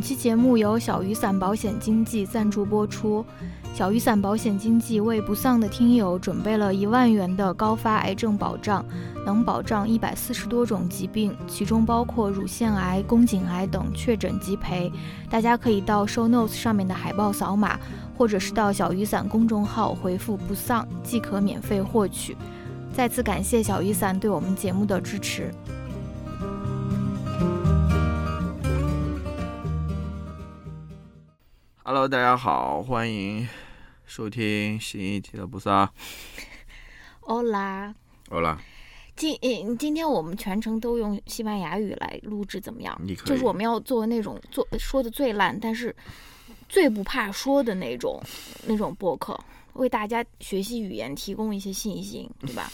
[0.00, 3.22] 本期节目由小雨伞保险经纪赞助播出。
[3.74, 8.82] 小雨伞保险经纪为不丧的听友准备了一万元的高发癌症保障，
[9.26, 14.90] 能保障一百四十多种疾病，其中包括乳腺癌、宫颈癌等确诊即赔。
[15.28, 17.78] 大家可以到 show notes 上面的海报扫码，
[18.16, 22.34] 或者是到小雨伞公众号回复“不丧”即可免费获取。
[22.90, 25.52] 再次感谢小雨伞对我们节目的支持。
[31.92, 33.48] Hello，大家好，欢迎
[34.06, 35.92] 收听新一期的不撒。
[37.22, 37.92] 欧拉，
[38.28, 38.56] 欧拉，
[39.16, 42.96] 今嗯，今天我们全程都用西班牙语来录制，怎么样？
[43.24, 45.92] 就是我们要做那种做说的最烂，但是
[46.68, 48.22] 最不怕说的那种
[48.68, 49.36] 那种播客，
[49.72, 52.70] 为大家学习语言提供一些信心，对吧？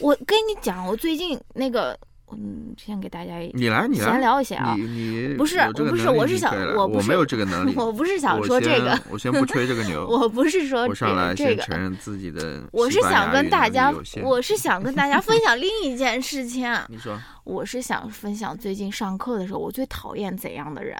[0.00, 1.96] 我跟你讲，我最近那个，
[2.32, 4.74] 嗯，先给大家你来，你来闲聊一下啊。
[4.76, 16.70] 你你不是不是我是想我不是我没有这个能力， 我不是想说这个，我先不吹这个牛， 我不是说我上来这个，先承认自己的 我是想跟大家，我是想跟大家分享另一件事情。
[16.88, 20.96] 你说我是想分享最近上课的时候，我最讨厌怎样的人，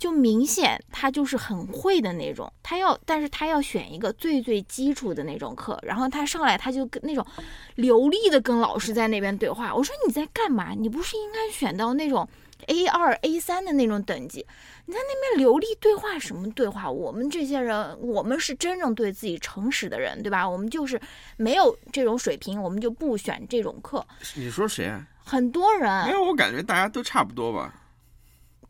[0.00, 7.24] 就明显他就是很会的那种，他要，但是他要选一个最最基础的那种课，然后他上来他就跟那种
[7.74, 9.74] 流利的跟老师在那边对话。
[9.74, 10.72] 我说你在干嘛？
[10.72, 12.26] 你不是应该选到那种
[12.68, 14.46] A 二 A 三的那种等级？
[14.86, 16.90] 你在那边流利对话什么对话？
[16.90, 20.48] 我们这些人，我们是真正对自己诚实的人，对吧？
[20.48, 21.00] 我们就是
[21.36, 24.04] 没有这种水平，我们就不选这种课。
[24.34, 25.06] 你说谁啊？
[25.22, 27.72] 很多人没人，有，我感觉大家都差不多吧，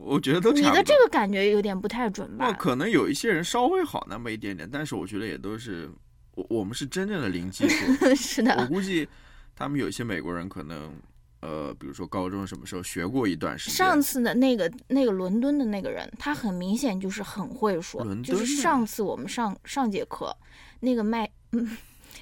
[0.03, 0.63] 我觉得都你。
[0.63, 2.47] 的这个感觉有点不太准吧？
[2.47, 5.91] 那可能有一些人稍微好那么一点点，但是我觉得也都是
[6.35, 7.77] 我我们是真正的零基础。
[8.17, 9.09] 是的我，估计
[9.55, 10.95] 他们有一些美国人可能，
[11.41, 13.75] 呃，比如说高中什么时候学过一段时间。
[13.75, 20.35] 上次的那个那个伦敦的那个人，他很明显就是很会说伦，就是上次我们上上节课
[20.81, 21.77] 那个麦嗯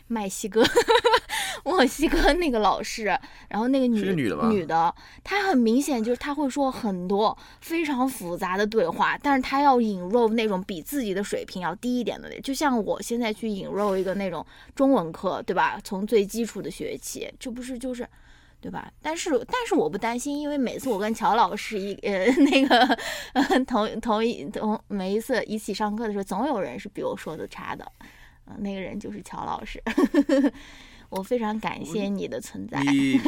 [0.08, 0.64] 麦西哥
[1.64, 3.04] 墨西哥那个老师，
[3.48, 15.78] 然后那个女是女的吧女的，她很明显就是她会说很多非常复杂的对话，但是她要引入那种比自己的水平要低一点的，就像我现在去引入一个那种中文课，对吧？
[15.82, 18.08] 从最基础的学起，这不是就是。
[18.60, 18.92] 对吧？
[19.00, 22.98] 但是但是我不担心，因为每次我跟乔老师一呃 那个
[23.34, 27.86] 呃同同一同每一次一起上课的时候，总有人是比我说的差的，
[28.46, 29.80] 嗯、那个人就是乔老师。
[31.08, 32.80] 我非常感谢你的存在。
[32.84, 33.20] 你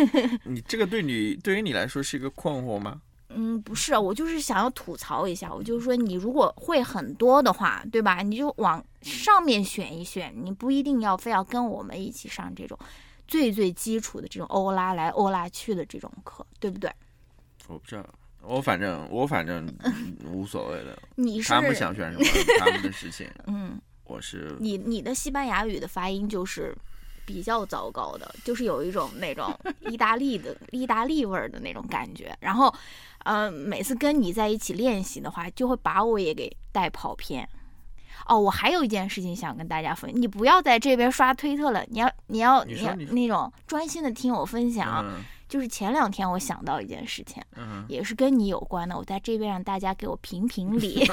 [0.45, 3.01] 你这个对你对于你来说是一个困惑吗？
[3.33, 8.23] 嗯，不是，我就是想要吐槽一下，我就是说，你如果会很多的话，对吧？
[8.23, 12.77] 你就往上面选一选，你不一定要非要跟我们一起上这种
[13.29, 16.93] 最最基础的这种欧拉来欧拉去的这种课，对不对？
[17.69, 18.05] 我不知道，
[18.43, 19.73] 我反正我反正
[20.27, 22.25] 无所谓的， 你是他们想选什么
[22.59, 26.77] 他们的事情， 嗯，我是你你的西班牙语的发音就是
[27.25, 29.57] 比较糟糕的，就是有一种那种
[29.89, 32.37] 意大利的意大利味儿的那种感觉。
[32.41, 32.73] 然后，
[33.25, 37.49] 呃，每次跟你在一起练习的话，就会把我也给带跑偏。
[38.27, 45.05] 哦，我还有一件事情想跟大家分享，你不要在这边刷推特了，你要你要要你说你说那种专心的听我分享。
[45.05, 51.05] 嗯就是前两天我想到一件事情，嗯，也是跟你有关的，我在这边让大家给我评评理。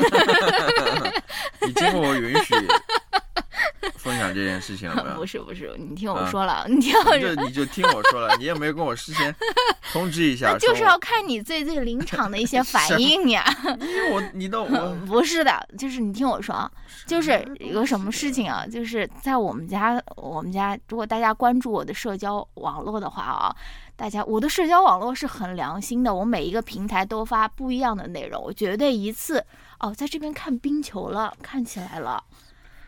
[1.66, 2.54] 你经过我允许
[3.98, 5.26] 分享这件事情了没有不？
[5.26, 9.34] 是不是，你听我啊说了，你听我说你就，你就听我说了，你也没有跟我事先
[9.92, 13.44] 通知一下，就是要看你最最临场的一些反 应呀。
[13.80, 16.72] 因为我你都我嗯不是的，就是你听我说啊，
[17.06, 23.56] 就是有个什么事情啊，就是在我们家，我们家如果大家关注我的社交网络的话啊，
[23.96, 29.44] 大家我的社交网络是很良心的，我每一个平台都发不一样的内容，我绝对一次
[29.80, 32.24] 哦，在这边看冰球了，看起来了。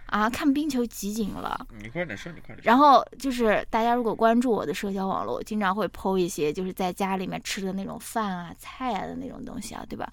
[0.10, 2.60] 啊，看冰球集锦了，你快点说，你快点。
[2.64, 10.12] 然后就是大家如果关注我的社交网络，我经常会 PO 一些就是在家里面吃的那种饭啊、菜啊的那种东西啊，对吧？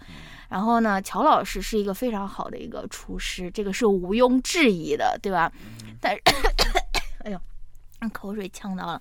[0.49, 5.51] 然后呢，乔老师是一个非常好的一个厨师，这个是毋庸置疑的，对吧？
[6.01, 6.23] 但是，
[7.25, 7.41] 哎呦，
[8.13, 9.01] 口水呛到了。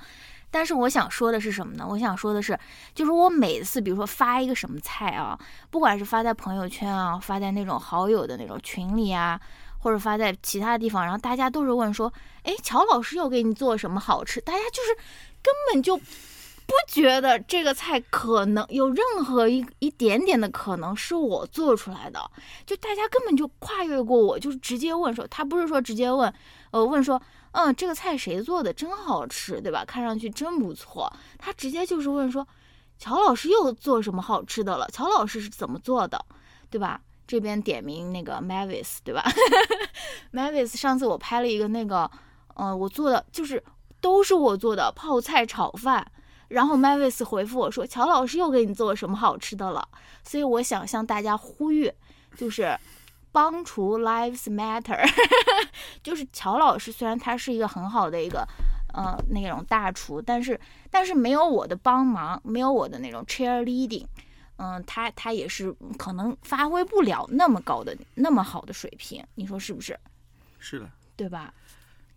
[0.52, 1.86] 但是我想说的是什么呢？
[1.86, 2.58] 我想说的是，
[2.94, 5.38] 就是我每次比如说发一个什么菜啊，
[5.70, 9.38] 不管是发在朋友圈啊，发在那种好友的那种群里啊，
[9.86, 12.12] 或者发在其他地方，然后大家都是问说，
[12.42, 14.42] 哎，乔老师又给你做什么好吃？
[14.42, 14.96] 大家就是
[15.44, 22.20] 根本就不觉得这个菜可能有任何一一点点的可能是我做出来的，
[22.66, 26.34] 就大家根本就跨越过我，就是直接问说，他不是说直接问，
[26.72, 27.22] 呃，问说，
[27.52, 28.74] 嗯，这个菜谁做的？
[28.74, 29.86] 真好吃，对吧？
[29.86, 31.14] 看上去真不错。
[31.38, 32.48] 他直接就是问说，
[32.98, 34.88] 乔老师又做什么好吃的了？
[34.92, 36.26] 乔老师是怎么做的，
[36.72, 37.00] 对吧？
[37.28, 39.24] 这边点名那个 Mavis，对吧？
[40.34, 42.10] Mavis 上次我拍了一个那个，
[42.56, 43.64] 呃，我做的就是
[44.02, 46.06] 都是我做的泡菜炒饭，
[46.50, 49.88] 然后 Mavis 回复我说：“乔老师又给你做什么好吃的了？”
[50.24, 51.92] 所以我想向大家呼吁，
[52.36, 52.78] 就是
[53.32, 55.04] 帮厨 lives matter，
[56.04, 58.48] 就是乔老师虽然他是一个很好的一个。
[58.98, 60.58] 呃，那种大厨，但是
[60.90, 64.06] 但是没有我的帮忙，没有我的那种 cheerleading，
[64.58, 69.98] 嗯，他他也是可能发挥不了那么高的那么好的水平，你说是不是？
[70.60, 71.54] 是的，对吧？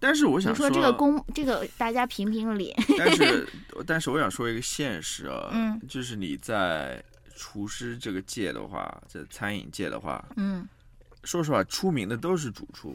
[0.00, 2.74] 但是我想说这个公这个大家评评理。
[2.96, 3.48] 但是
[3.86, 7.02] 但是我想说一个现实啊，嗯，就是你在
[7.36, 10.66] 厨师这个界的话，在餐饮界的话，嗯，
[11.24, 12.94] 说实话，出名的都是主厨。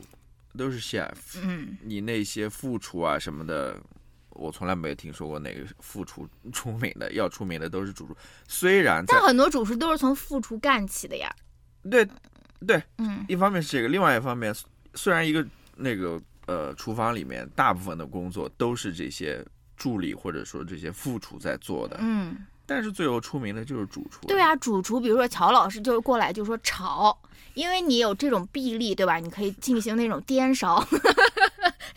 [0.55, 3.75] 都是 chef，嗯，你那些副厨啊什么的，
[4.35, 8.15] 我从来没有听说过哪个副厨出名的，要出名的都是主厨。
[8.47, 11.33] 虽然但很多主厨都是从副厨干起的呀。
[11.89, 12.07] 对，
[12.65, 14.53] 对，嗯，一方面是这个，另外一方面，
[14.95, 15.45] 虽然一个
[15.75, 19.45] 那个呃厨房里面大部分的工作都是这些
[19.77, 24.27] 助理或者说这些副厨在做的，嗯，但是最后出名的就是主厨。
[24.27, 27.17] 对啊，主厨，比如说乔老师就是过来就说炒。
[27.55, 29.17] 因为你有这种臂力，对吧？
[29.17, 30.83] 你可以进行那种颠勺。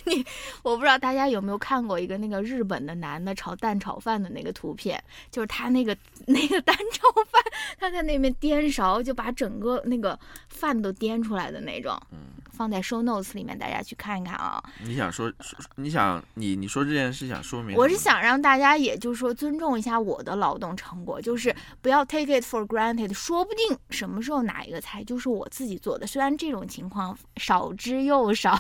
[0.06, 0.24] 你
[0.62, 7.42] 我不知道大家有没有看过一个那个日本的男的炒蛋炒饭的那个图片，就是他那个 那个蛋炒饭，
[7.78, 10.18] 他在那边颠勺，就把整个那个
[10.48, 12.00] 饭都颠出来的那种。
[12.10, 12.18] 嗯。
[12.56, 14.62] 放在 show notes 里面，大家去看一看啊。
[14.82, 15.30] 你想说，
[15.76, 17.76] 你想你你说这件事想说明？
[17.76, 23.12] 我是想让大家，也就是说尊重一下我的劳动成果，就是不要 take it for granted。
[23.12, 28.58] 说不定什么时候哪一个菜就是我自己做的，虽然这种情况少之又少，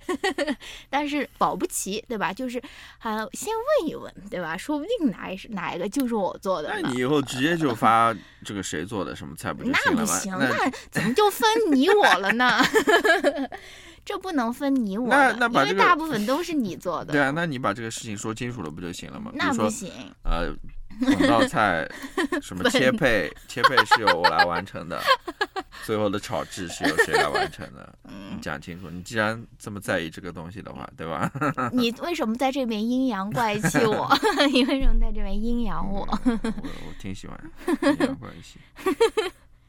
[0.90, 2.32] 但是保不齐，对吧？
[2.32, 2.58] 就是
[2.98, 4.56] 啊先问一问，对吧？
[4.56, 6.70] 说不定哪一是哪一个就是我做的。
[6.80, 8.14] 那你以后直接就发
[8.44, 10.04] 这个谁做的什么菜不就行了吗？
[10.04, 12.58] 那不行，那怎么就分你我了呢？
[14.04, 17.12] 这不能分你我的，因为大部分都是你做的。
[17.12, 19.30] 对啊，那你把这个事情说清楚了不就行了吗？
[19.34, 19.90] 那不行。
[20.24, 20.54] 呃，
[21.00, 21.86] 整道菜
[22.40, 24.98] 什么切配，切配是由我来完成的，
[25.84, 27.98] 最后的炒制是由谁来完成的？
[28.04, 28.88] 你，讲清楚。
[28.88, 31.30] 你既然这么在意这个东西的话，对吧？
[31.72, 34.08] 你为什么在这边阴阳怪气我？
[34.50, 36.00] 你为什么在这边阴阳我？
[36.24, 37.38] 我我挺喜欢
[37.82, 38.58] 阴阳怪气。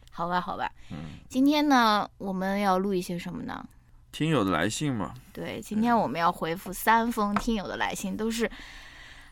[0.09, 3.65] 好吧，好吧，嗯，今天呢，我们要录一些什么呢？
[4.11, 5.13] 听友的来信嘛。
[5.31, 8.49] 对，今天我们要回复三封听友的来信，都是，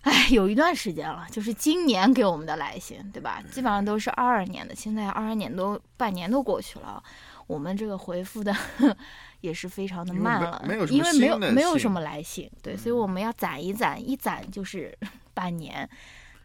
[0.01, 3.41] 哎，有一段时间了，就是今年给我们的来信，对吧？
[3.51, 7.03] 基本上都是二二年的，现在二二年都半年都过去了，
[7.47, 8.56] 我们这个回复的
[9.41, 14.95] 也是非常的慢了，因为没有没有什么来信，对，所以我们要攒一攒，一攒就是
[15.33, 15.89] 半年。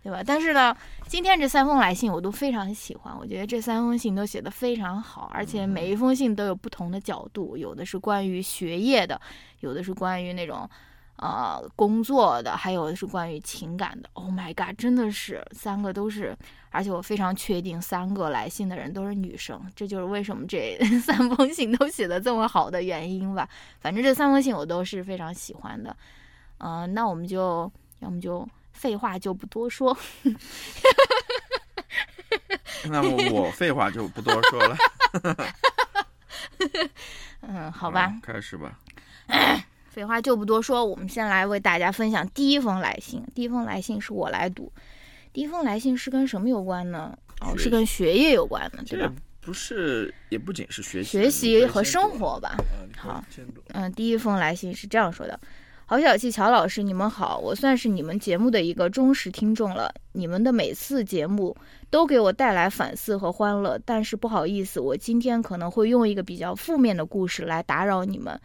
[0.02, 0.20] 对吧？
[0.26, 0.76] 但是呢，
[1.06, 9.20] 今天这三封来信我都非常喜欢，我觉得这三封信都写得非常好，而且每一封信都有不同的角度，有的是关于学业的，
[9.60, 10.69] 有的是关于那种，
[11.19, 14.10] 呃，工作的，还有的是关于情感的。
[14.14, 16.37] Oh my god，真的是三个都是，
[16.70, 23.49] 而且我非常确定三个来信的人都是女生，这就是为什么这 三封信都写的这么好的原因吧。
[23.78, 25.96] 反正这三封信我都是非常喜欢的，
[26.58, 27.70] 嗯，那我们就
[28.00, 28.44] 要么就。
[28.73, 29.97] 废话就不多说，
[32.89, 34.76] 那么我废话就不多说了。
[37.43, 38.79] 嗯，好吧，开始吧。
[39.91, 43.25] 废话就不多说，我们先来为大家分享第一封来信。
[43.35, 44.73] 第一封来信是我来读。
[45.33, 47.17] 第一封来信是跟什么有关呢？
[47.41, 49.12] 哦，是跟学业有关的，对吧？
[49.41, 52.57] 不是，也不仅是学习，学习和生活吧。
[52.97, 53.23] 好，
[53.75, 55.38] 嗯，第一封来信是这样说的。
[55.92, 59.94] 郝小气，乔老师，你们好，我算是你们节目的一个忠实听众了。
[60.12, 61.54] 你们的每次节目
[61.90, 68.40] 都给我带来反思和欢乐，但是不好意思，我今天可能会用一个比较负面的故事来打扰你们。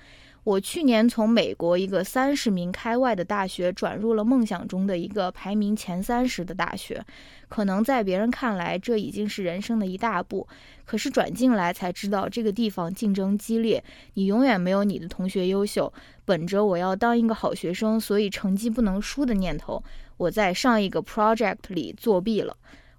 [0.47, 7.05] 我去年从美国一个三十名开外的大学转入了梦想中的一个排名前三十的大学。
[7.49, 10.47] 可能在别人看来，这已经是人生的一大步。
[10.85, 15.91] 可是转进来才知道，这个地方竞争激烈，你永远没有你的同学优秀。
[16.23, 19.83] 本着我要当一个好学生，所以成绩不能输的念头，
[20.15, 22.55] 我在上一个 project 里作弊了。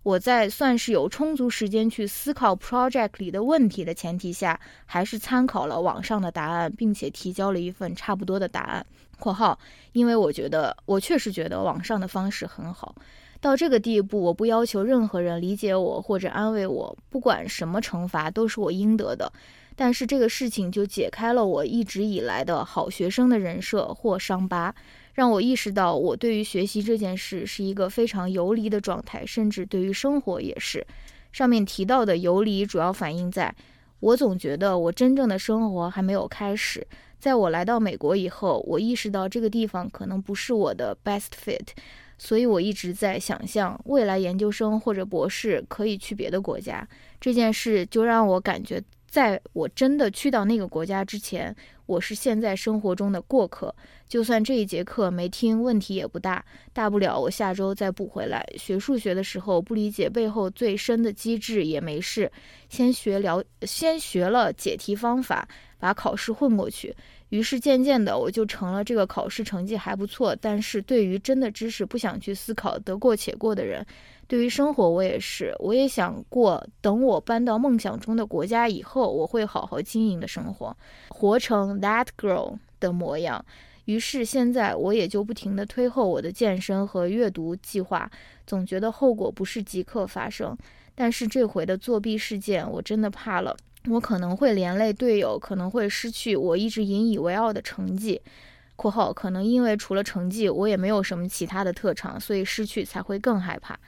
[0.09, 8.87] 我在算是有充足时间去思考 project 里的问题的前提下，还是参考了网上的答案，并且提交了一份差不多的答案。
[9.21, 9.59] （括号）
[9.93, 12.95] 因为我觉得，我确实觉得网上的方式很好。
[13.39, 19.31] 到这个地步，我不要求任何人理解我或者安慰我，不管什么惩罚都是我应得的。
[19.77, 24.75] 但是这个事情就解开了我一直以来的好学生的人设或伤疤，
[25.19, 30.87] 让我意识到我对于学习这件事是一个非常游离的状态，甚至对于生活也是。
[31.33, 33.53] 上面提到的游离主要反映在，
[33.99, 36.87] 我总觉得我真正的生活还没有开始。
[37.19, 41.67] 在我来到美国以后，我意识到这个地方可能不是我的 best fit，
[42.17, 46.89] 所以我一直在想象未来研究生或者博士可以去别的国家。
[47.21, 51.55] 这件事就让我感觉，在我真的去到那个国家之前，
[51.87, 53.75] 我是现在生活中的过客。
[54.07, 58.47] 就算这一节课没听，问题也不大，大不了我下周再补回来。
[58.57, 62.31] 学数学的时候不理解背后最深的机制也没事，
[62.69, 65.49] 先学了，先学了解题方法，
[65.79, 66.95] 把考试混过去。
[67.31, 73.85] 于是渐渐的，我就成了这个考试成绩还不错，但是对于真的知识不想去思考，得过且过的人。
[74.29, 80.77] 对于生活，我也是，我也想过，等我搬到梦想中的国家以后，我会好好经营的生活，
[81.09, 83.43] 活成 that girl 的模样。
[83.87, 88.11] 于是现在我也就不停地推后我的健身和阅读计划，
[88.47, 90.55] 总觉得后果不是即刻发生。
[90.95, 93.57] 但是这回的作弊事件，我真的怕了，
[93.89, 98.21] 我可能会连累队友，可能会失去我一直引以为傲的成绩。
[98.77, 103.79] （括号可能因为除了成绩，我也没有什么其他的特长，所以失去才会更害怕。）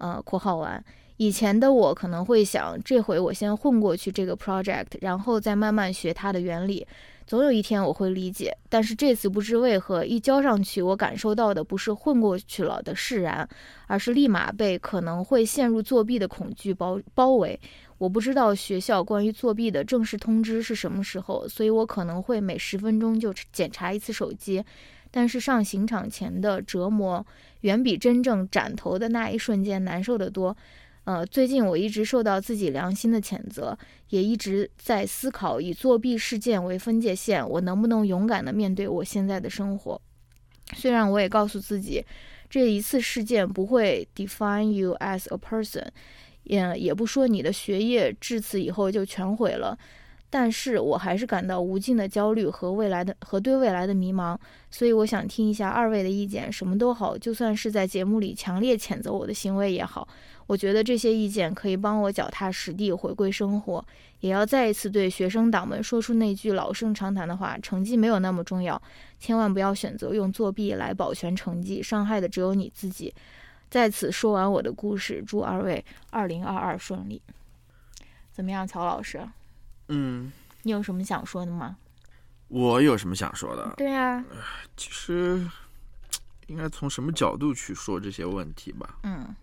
[0.00, 0.82] 呃，括号完，
[1.18, 6.86] 以前的我可能会想，这回我先混过去这个 project，然后再慢慢学它的原理。
[7.26, 13.48] 总有一天我会理解，但是这次不知为何一交上去，我感受到的不是混过去了的释然，
[13.86, 17.60] 而是立马被可能会陷入作弊的恐惧包包围。
[17.98, 24.64] 我不知道学校关于作弊的正式通知是什么时候，所以我可能会每十分钟就检查一次手机。
[25.10, 27.24] 但是上刑场前的折磨
[27.62, 30.56] 远比真正斩头的那一瞬间难受得多。
[31.04, 33.76] 呃，最近我一直受到自己良心的谴责，
[34.10, 40.00] 也一直在思考以作弊事件为分界线，我能不能勇敢地面对我现在的生活？
[40.74, 42.04] 虽然我也告诉自己，
[42.48, 45.88] 这一次事件不会 define you as a person，
[46.44, 49.76] 也也不说你的学业至此以后就全毁了。
[50.32, 54.38] 但是我还是感到无尽的焦虑和未来的和对未来的迷茫，
[54.70, 60.06] 所以我想听一下二位的意见，什么都好，就算是在节目里强烈谴责我的行为也好，
[60.46, 63.84] 我觉得这些意见可以帮我脚踏实地回归生活。
[64.20, 68.80] 也要再一次对学生党们说出那句老生常谈的话：成绩没有那么重要，
[69.18, 73.12] 千万不要选择用作弊来保全成绩，伤害的只有你自己。
[73.68, 77.20] 在此说完我的故事，祝二位二零二二顺利。
[78.30, 79.26] 怎么样，乔老师？
[79.90, 80.32] 嗯，
[80.62, 81.76] 你有什么想说的吗？
[82.48, 83.74] 我有什么想说的？
[83.76, 84.24] 对呀，
[84.76, 85.46] 其实
[86.48, 88.98] 应该从什么角度去说这些问题吧？
[89.04, 89.34] 嗯，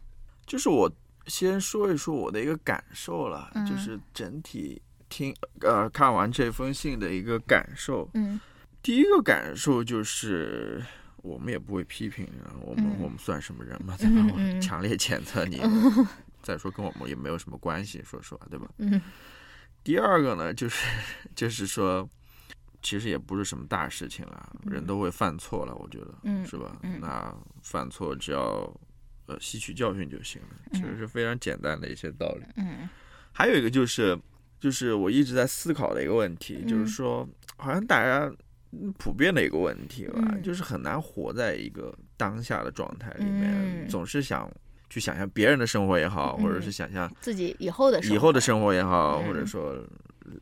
[0.45, 0.91] 就是我
[1.27, 8.09] 先说一说我的一个感受了，嗯就是整体听呃看完这封信的一个感受。
[8.13, 8.39] 嗯
[8.81, 10.81] 第一个感受就是，
[11.17, 14.25] 我们也不会批评人，我们、嗯我们算什么人嘛，对吧？
[14.33, 15.61] 我强烈谴责你。
[16.43, 18.67] 再说跟我们也没有什么关系，说实话，对吧？
[18.77, 19.01] 嗯
[19.87, 20.85] 第二个呢，就是
[21.33, 22.09] 就是说，
[22.81, 26.77] 其实也不是什么大事情了，人都会犯错了，我觉得，嗯是吧？
[26.83, 26.99] 嗯。
[26.99, 28.69] 那犯错只要
[29.27, 30.97] 呃吸取教训就行了，其实嗯。
[30.97, 32.43] 是非常简单的一些道理。
[32.57, 32.89] 嗯。
[33.31, 34.19] 还有一个就是，
[34.59, 37.25] 就是我一直在思考的一个问题，嗯就是说，
[37.55, 38.29] 好像大家
[38.73, 40.43] 嗯普遍的一个问题吧，嗯。
[40.43, 43.87] 就是很难活在一个当下的状态里面，嗯。
[43.87, 44.51] 总是想
[44.89, 49.75] 去想象别人的生活也好，或者嗯是想象自己以后的生以后的生活也好，嗯或者说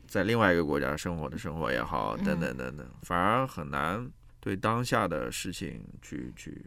[0.08, 4.10] 在另外一个国家生活的生活也好，等嗯等等等，反而很难
[4.40, 6.66] 对当下的事情去去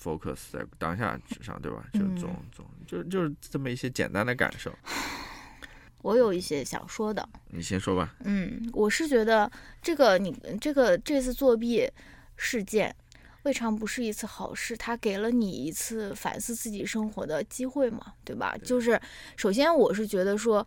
[0.00, 1.84] focus 在当下之上，对吧？
[1.92, 4.72] 就嗯总总就就是这么一些简单的感受。
[6.02, 7.28] 我有一些想说的。
[7.48, 8.14] 你先说吧。
[8.24, 9.50] 嗯，我是觉得
[9.82, 11.90] 这个你这个这次作弊
[12.36, 12.94] 事件，
[13.48, 18.54] 未尝不是一次好事，它给了你一次反思自己生活的机会嘛，对吧？
[18.62, 19.00] 就是
[19.38, 20.66] 首先我是觉得说。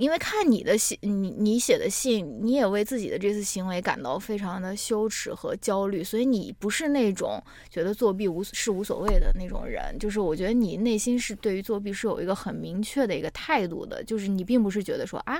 [0.00, 7.38] 因为看你的信，你你写的信，你也为自己的这次行为感到非常的羞耻和焦虑，所以你不是那种
[7.68, 9.94] 觉得作弊无是无所谓的那种人。
[9.98, 15.36] 就是我觉得你内心是对于作弊是有一个很明确的一个态度的，就是你并不是觉得说啊，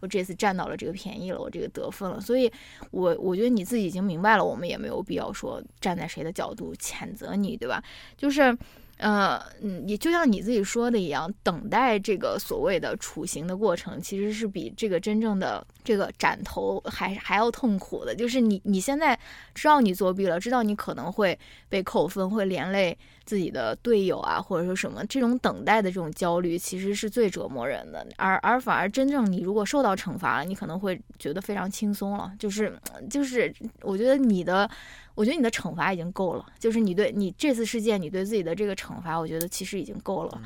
[0.00, 2.20] 我这次占到了这个便宜了，我这个得分了。
[2.20, 2.52] 所以
[2.90, 7.82] 我我觉得你自己已经明白了，我们也没有必要说站在谁的角度谴责你，对吧？
[8.18, 8.54] 就是。
[8.98, 18.14] 呃，嗯，也就像你自己说的一样，等待这个所谓的处刑的过程，其实是比这个真正的这个斩头还还要痛苦的。
[18.14, 19.18] 就是你你现在
[19.52, 21.36] 知道你作弊了，知道你可能会
[21.68, 28.06] 被扣分，会连累自己的队友啊，或者说什么，这种等待的这种焦虑，其实是最折磨人的。
[28.16, 32.32] 而而反而真正你如果受到惩罚了，你可能会觉得非常轻松了。
[32.38, 32.72] 就是
[33.10, 34.70] 就是，我觉得你的。
[35.14, 40.40] 我觉得你的惩罚已经够了，就是你对你这次事件，你对自己的这个惩罚，我觉得其实已经够了。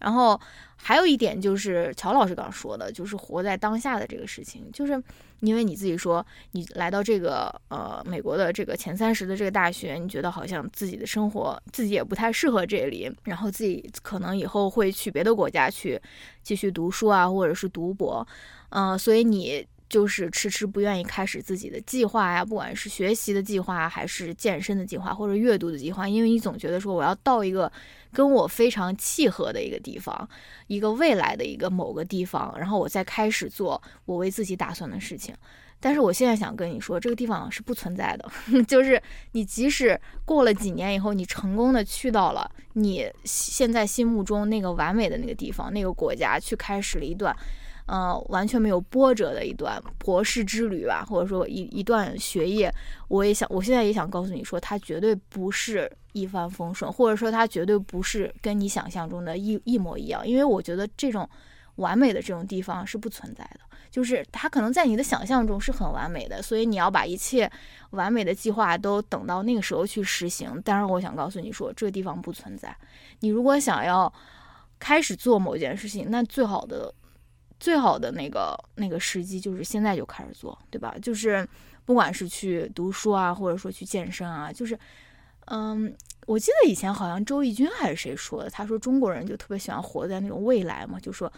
[0.00, 0.40] 然后
[0.76, 5.02] 还有一点就是乔老师刚刚说的，就是活在当下的这个事情，就是
[5.40, 16.00] 因为你自己说你来到这个呃美国的这个前三十的这个大学，你觉得好像自己的生活自己也不太适合这里，然后自己可能以后会去别的国家去
[16.42, 18.26] 继续读书啊，或者是读博，
[18.70, 19.66] 嗯、所以你。
[19.88, 27.70] 就是迟迟不愿意开始自己的计划呀，不管是学习的计划，还是健身的计划，或者阅读的计划，因为你总觉得说我要到一个
[28.12, 30.28] 跟我非常契合的一个地方，
[30.66, 35.34] 一个未来的一个某个地方，然后我再开始做我为自己打算的事情。
[35.80, 38.28] 但是我现在想跟你说，这个地方是不存在的，
[38.66, 39.00] 就是
[39.32, 47.34] 你即使过了几年以后，你成功的去到了你现在心目中那个完美的那个地方、那个国家，去开始了一段。
[47.88, 52.70] 呃，完全没有波折的一段博士之旅吧，或者说一一段学业，
[53.08, 61.26] 我也想，我现在也想告诉你说，它绝对不是一帆风顺，或者说它绝对不是跟你想象中的一一模一样，因为我觉得这种
[61.76, 67.50] 完美的这种地方是不存在的，就是它可能在你的想象中是很完美的，所以你要把一切
[67.92, 70.60] 完美的计划都等到那个时候去实行。
[70.62, 72.76] 但是我想告诉你说，这个地方不存在。
[73.20, 74.12] 你如果想要
[74.78, 76.92] 开始做某件事情，那最好的。
[77.60, 80.94] 最好的那个那个时机就是现在就开始做，对吧？
[81.02, 81.46] 就是
[81.84, 84.78] 不管是去读书啊，或者说去健身啊，就是，
[85.46, 85.92] 嗯，
[86.26, 91.32] 我记得以前好像周轶君还是谁说的，他说中国人就特别喜欢活在那种未来嘛，就说，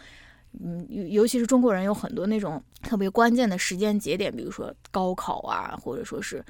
[0.63, 6.43] 嗯，尤尤其是中国人有很多那种特别关键的时间节点，比如说高考啊，或者说是，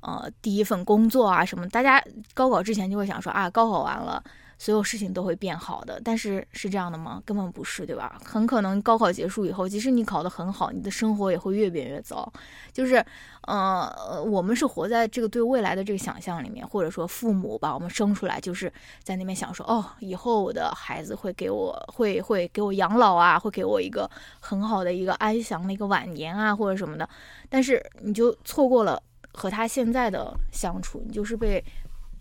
[0.00, 2.02] 呃，第一份工作啊什么，大家
[2.34, 4.22] 高考之前就会想说啊，高考完了。
[4.62, 7.20] 所有事情都会变好的，但是是这样的吗？
[7.26, 8.20] 根本不是，对吧？
[8.24, 12.32] 很可能高考结束以后，即使你考得很好，你的生活也会越变越糟。
[12.72, 13.04] 就是，
[13.48, 27.08] 呃，我们是活在这个对未来的这个想象里面，或者说父母把我们生出来，就是在那边想说，哦，以后我的孩子会给我，会会给我养老啊，会给我一个很好的一个安详的一个晚年啊，或者什么的。
[27.48, 31.60] 但是你就错过了和他现在的相处，你就是被。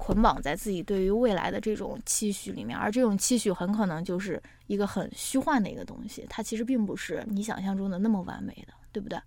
[0.04, 9.20] 捆绑在自己对于未来的这种期许里面，而这种期许很可能就是一个很虚幻的一个东西，它其实并不是你想象中的那么完美的，对不对？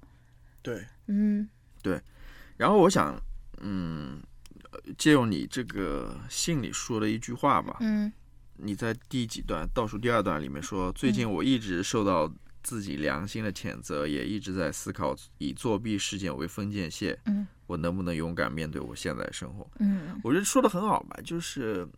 [0.62, 1.48] 对，嗯，
[1.80, 2.00] 对。
[2.56, 3.16] 然后我想，
[3.60, 4.20] 嗯，
[4.98, 8.12] 借用你这个信里说的一句话吧，嗯，
[8.56, 12.28] 你在第几段倒数第二段里面说，最近我一直受到
[12.64, 17.46] 自己良心的谴责，也一直在思考以作弊事件为分界线，嗯。
[17.66, 19.66] 我能不能勇敢面对我现在的生活？
[19.78, 21.88] 嗯，我觉得说的很好吧，就是，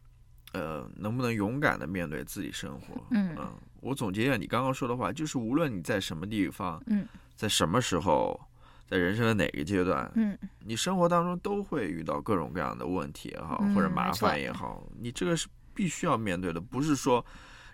[0.53, 2.95] 呃，能不能勇敢的面对自己生活？
[3.11, 3.37] 嗯，
[3.81, 8.41] 我总结一下你刚刚说的话，就是无论你在什么地方，嗯，在什么时候，
[8.89, 17.25] 在人生的哪个阶段，嗯，你生活当中都会遇到各种各样的问题也好，或者麻烦也好，你这个是必须要面对的，不是说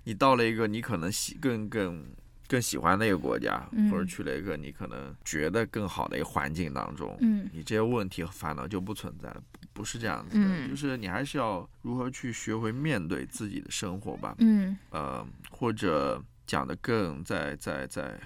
[0.04, 2.04] 你到了一个你可能喜更更。
[2.48, 18.20] 更喜欢的一个国家，或者去了一个你可能觉得更好的一个环境当中，嗯，你这些问题和烦恼就不存在了，不是这样子的，就是你还是要如何去学会面对自己的生活吧，嗯，呃，或者讲的更再再再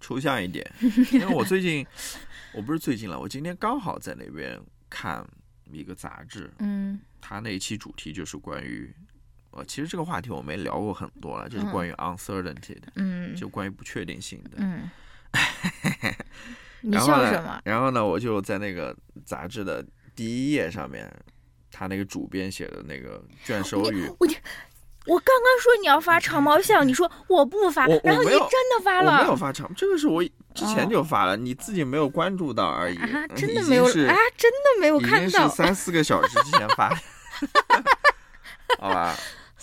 [0.00, 0.64] 抽象一点，
[1.12, 1.86] 因为我最近
[2.54, 5.26] 我不是最近了，我今天刚好在那边看
[5.70, 8.90] 一个杂志，嗯，他那一期主题就是关于。
[9.58, 14.90] 呃，其实这个话题我们也聊过很多了，就是关于 uncertainty 的，嗯，就关于不确定性的，嗯。
[16.80, 17.60] 你笑什么？
[17.64, 21.12] 然后呢，我就在那个杂志的第一页上面，
[21.72, 24.26] 他那个主编写的那个卷首语，我
[25.06, 30.22] 我刚刚说你要发长毛象，你说我不发，然后你真的发了，我没有发长，这个是我
[30.54, 33.90] 之前就发了，你自己没有关注到而已，啊，真的没有啊，
[34.36, 36.96] 真的没有看到，已经是三四个小时之前发的
[38.78, 39.14] 好吧。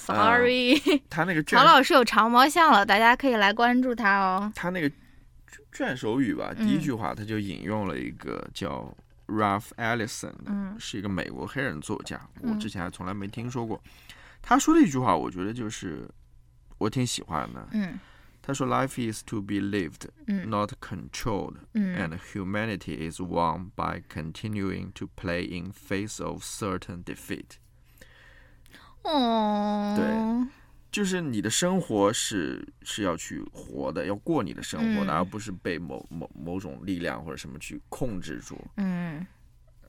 [0.06, 4.52] Sorry，他那个曹老师有长毛象了，大家可以来关注他哦。
[4.56, 4.92] 他那个
[5.72, 8.96] 卷首语吧，第一句话他就引用了一个叫
[9.28, 13.82] Ralph Ellison 的，是一个美国黑人作家，我之前还从来没听说过。
[14.42, 16.08] 他说的一句话，我觉得就是
[16.78, 17.68] 我挺喜欢的。
[17.72, 18.00] 嗯，
[18.44, 25.72] 他说：“Life is to be lived, not controlled, and humanity is won by continuing to play in
[25.72, 27.58] face of certain defeat。”
[29.06, 30.06] 哦，对，
[30.92, 38.60] 就是你的生活是是要去活的，要过你的生活的，而不是被某某某种力量或者什么去控制住。
[38.78, 39.26] 嗯，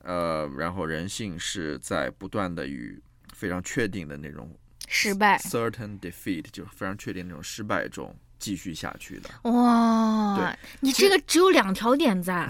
[0.03, 3.01] 呃，然后人性是在不断的与
[3.33, 4.49] 非常确定的那种
[4.87, 9.29] 失败，certain defeat，就是非常确定那种失败中继续下去的。
[9.49, 12.49] 哇，对，你这个只有两条点赞，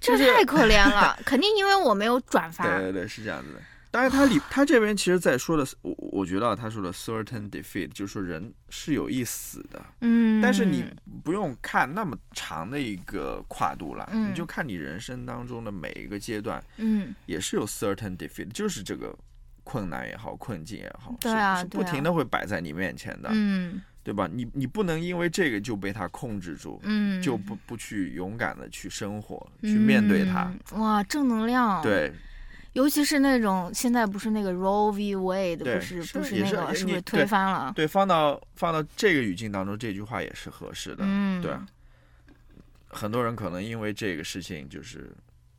[0.00, 2.64] 这太可怜了， 肯定因为我没有转发。
[2.64, 3.60] 对对对，是这样子的。
[3.90, 10.84] 当然，他里他这边其实在说的，我我觉得他说的 certain defeat，就是说人是有一死的，嗯，但是你
[11.24, 17.14] 不用看那么长的一个跨度了，嗯你就看你人生当中的每一个阶段，嗯。
[17.26, 19.16] 也是有 certain defeat，就是这个
[19.64, 24.28] 困难也好，困境也好，对啊是是不停的会摆在你面前的，嗯对吧？
[24.32, 32.12] 你你不能因为这个就被它控制住，嗯，就不不去勇敢的去生活，去面对它，嗯哇，正能量，，对。
[32.76, 37.72] 尤其是那种现在不是那个 Roe v Wade 不是不是那个也你是不是推对翻了？
[37.74, 41.02] 对，放到放到这个语境当中，这句话也是合适的。
[41.06, 41.56] 嗯，对，
[42.88, 45.10] 很多人可能因为这个事情就是，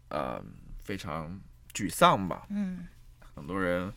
[0.10, 0.40] 呃，
[0.84, 1.42] 非常
[1.74, 2.46] 沮丧吧。
[2.52, 2.86] 嗯
[3.34, 3.92] 很多人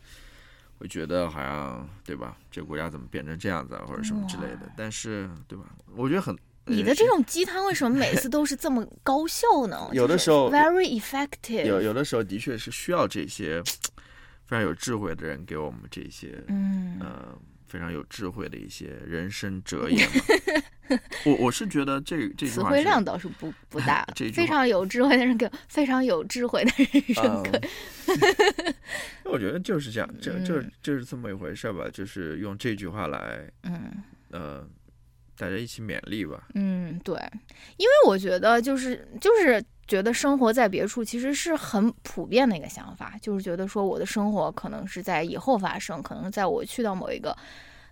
[0.79, 4.73] 会觉得好像对吧，这个国家怎么变成这样子啊，或者什么之类的哇。
[4.79, 6.35] 但是对吧，我觉得很
[6.71, 9.89] 你的这种鸡汤为什么每次都是这么高效呢？
[9.93, 13.63] 有的时候 very effective，有有的时候的确是需要这些
[14.47, 16.99] 非常有智慧的人给我们这些嗯。
[17.01, 17.37] 呃
[17.71, 20.05] 非常有智慧的一些人生哲言。
[21.25, 27.61] 我我是觉得这这句词汇量倒是不不大这非常有智慧的人给非常有智慧的人生课。
[28.09, 28.75] 嗯，
[29.23, 30.73] 我觉得就是这样，就就嗯。
[30.83, 34.03] 就是这么一回事吧，就是用这句话来嗯。
[34.33, 34.69] 呃，
[35.41, 36.49] 大家一起勉励吧。
[36.55, 37.15] 嗯，对，
[37.79, 47.37] 因为我觉得就是就是觉得生活在别处其实是很普遍的一个想法，就是觉得说我的生活可能是在以后发生，可能在我去到某一个。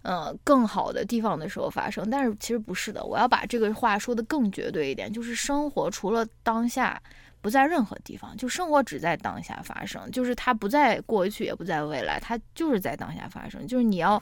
[0.02, 3.04] 呃，更好的地方的时候发生，但是其实不是的。
[3.04, 7.02] 我要把这个话说的更绝对一点，就是生活除了当下，
[7.42, 13.66] 不在任何地方，就生活只在当下发生，就是它不在过去，也不在未来，它就是在当下发生。
[13.66, 14.12] 就是你要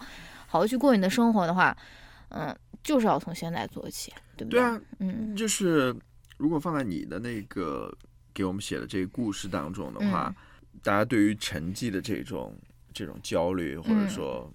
[0.47, 1.77] 好好去过你的生活的话，
[2.31, 4.61] 嗯，就是要从现在做起，对不对？
[4.61, 5.35] 对啊，嗯。
[5.35, 5.95] 就是
[6.39, 7.93] 如果放在你的那个
[8.33, 10.33] 给我们写的这个故事当中的话，
[10.83, 12.57] 大家对于成绩的这种
[12.95, 14.49] 这种焦虑，或者说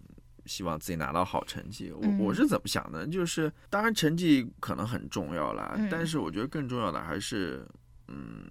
[0.45, 3.05] 希望自己拿到好成绩，嗯我我是怎么想的？
[3.07, 5.89] 就是当然成绩可能很重要啦，嗯。
[5.91, 7.67] 但是我觉得更重要的还是，
[8.07, 8.45] 嗯，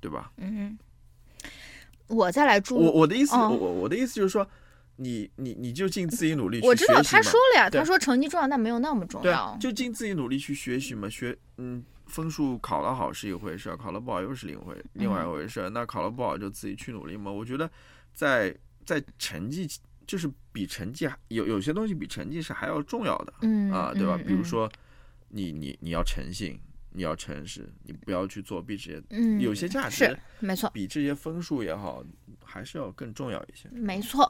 [0.00, 0.32] 对吧？
[0.38, 0.76] 嗯，
[2.08, 4.46] 我再来注我我的意思，哦我我的意思就是说，
[4.96, 9.56] 你你你就尽自己努力去我知道他说了呀，他说成绩重要，但没有那么重要。
[9.60, 15.70] 就尽自己努力去学习嘛，学嗯，分数考得好是一回事儿，考得不好又是另一回另外一回事儿。
[15.70, 17.30] 那考得不好就自己去努力嘛。
[17.30, 17.70] 我觉得
[18.14, 18.54] 在
[18.84, 19.68] 在成绩
[20.06, 24.16] 就是比成绩还有有些东西比成绩是还要重要的嗯啊，对吧？
[24.18, 24.70] 嗯比如说
[25.28, 26.58] 你你你要诚信，
[26.92, 32.02] 你要诚实，你不要去作弊这些，嗯，有些价是值没错，比这些分数也好，
[32.42, 33.68] 还是要更重要一些。
[33.70, 34.26] 没错。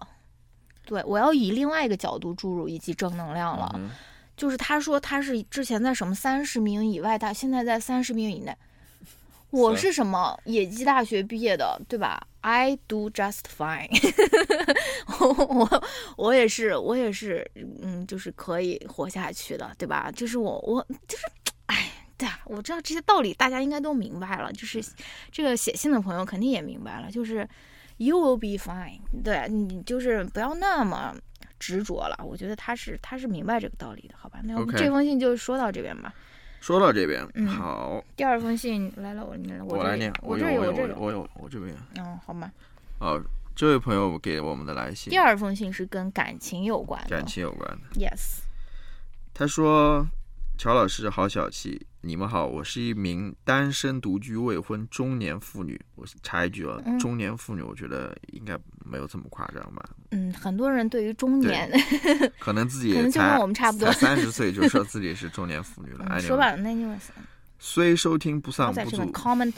[0.87, 3.71] 对，我要以另外一个角度注入以及正能量了。
[3.75, 3.91] 嗯
[4.37, 8.55] 就是他说他是之前在什么三十名以外，他现在在三十名以内。
[9.49, 13.89] 我是是什么野鸡大学毕业的，对吧？I do just fine
[15.19, 15.55] 我。
[15.55, 15.85] 我
[16.19, 20.13] 我也是，我也是，嗯，就是可以活下去的，对吧？
[20.15, 21.25] 就是我我就是，
[21.67, 24.53] 哎，对啊，我知道这些道理，大家应该都明白了。
[24.53, 24.85] 就是
[25.33, 27.49] 这个写信的朋友肯定也明白了，就是
[27.97, 29.01] you will be fine。
[29.25, 31.15] 对你就是不要那么
[31.59, 32.17] 执着了。
[32.25, 34.41] 我觉得他是他是明白这个道理的，好吧？
[34.45, 36.13] 那我们这封信就说到这边吧。
[36.59, 39.37] 说到这边，嗯好，第二封信来了，我
[39.69, 42.03] 我来念，我有我这有我有我有我这边有。
[42.03, 42.51] 嗯，好吗。
[42.99, 43.23] 哦，
[43.55, 47.11] 这位朋友给我们的来信第，二封信是跟感情有关的。
[47.11, 48.01] 感情有关的。
[48.01, 48.41] Yes，
[49.33, 50.05] 他说
[50.59, 55.81] ：“乔老师好小气，你们好，我是一名单身独居未婚中年妇女。
[55.97, 59.85] 我插一句啊，嗯中年妇女，我觉得应该没有这么夸张吧？
[60.13, 61.69] 嗯，很多人对于中年，
[62.39, 66.21] 可能自己也 可能就跟我们差不多才三十岁就说自己是中年妇女了。
[66.21, 67.13] 说白了，那就是
[67.59, 69.53] 虽收听不上在这个不足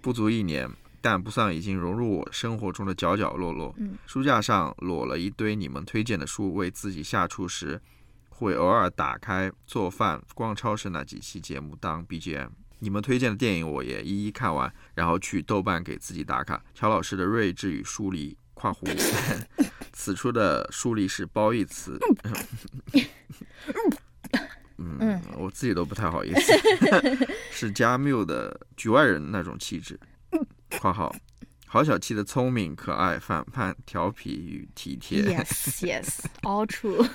[0.00, 0.68] 不足一年，
[1.00, 3.72] 但不丧已经融入我生活中的角角落落。
[3.78, 7.80] 嗯书架上摞了一堆你们推荐的书，为自己下厨时
[8.36, 12.50] 会偶尔打开做饭、逛超市那几期节目当 BGM。
[12.80, 16.62] 你们推荐的电影我也一一看完，然后去豆瓣给自己打卡。
[16.74, 18.86] 乔老师的睿智与疏离（括弧
[19.94, 21.98] 此处的疏离是褒义词）。
[24.76, 26.52] 嗯，我自己都不太好意思，
[27.50, 29.98] 是加缪的局外人那种气质。
[30.78, 31.10] （括号
[31.76, 35.20] 郝小七的聪明、可爱、反叛、调皮与体贴。
[35.24, 37.06] Yes, yes, all true。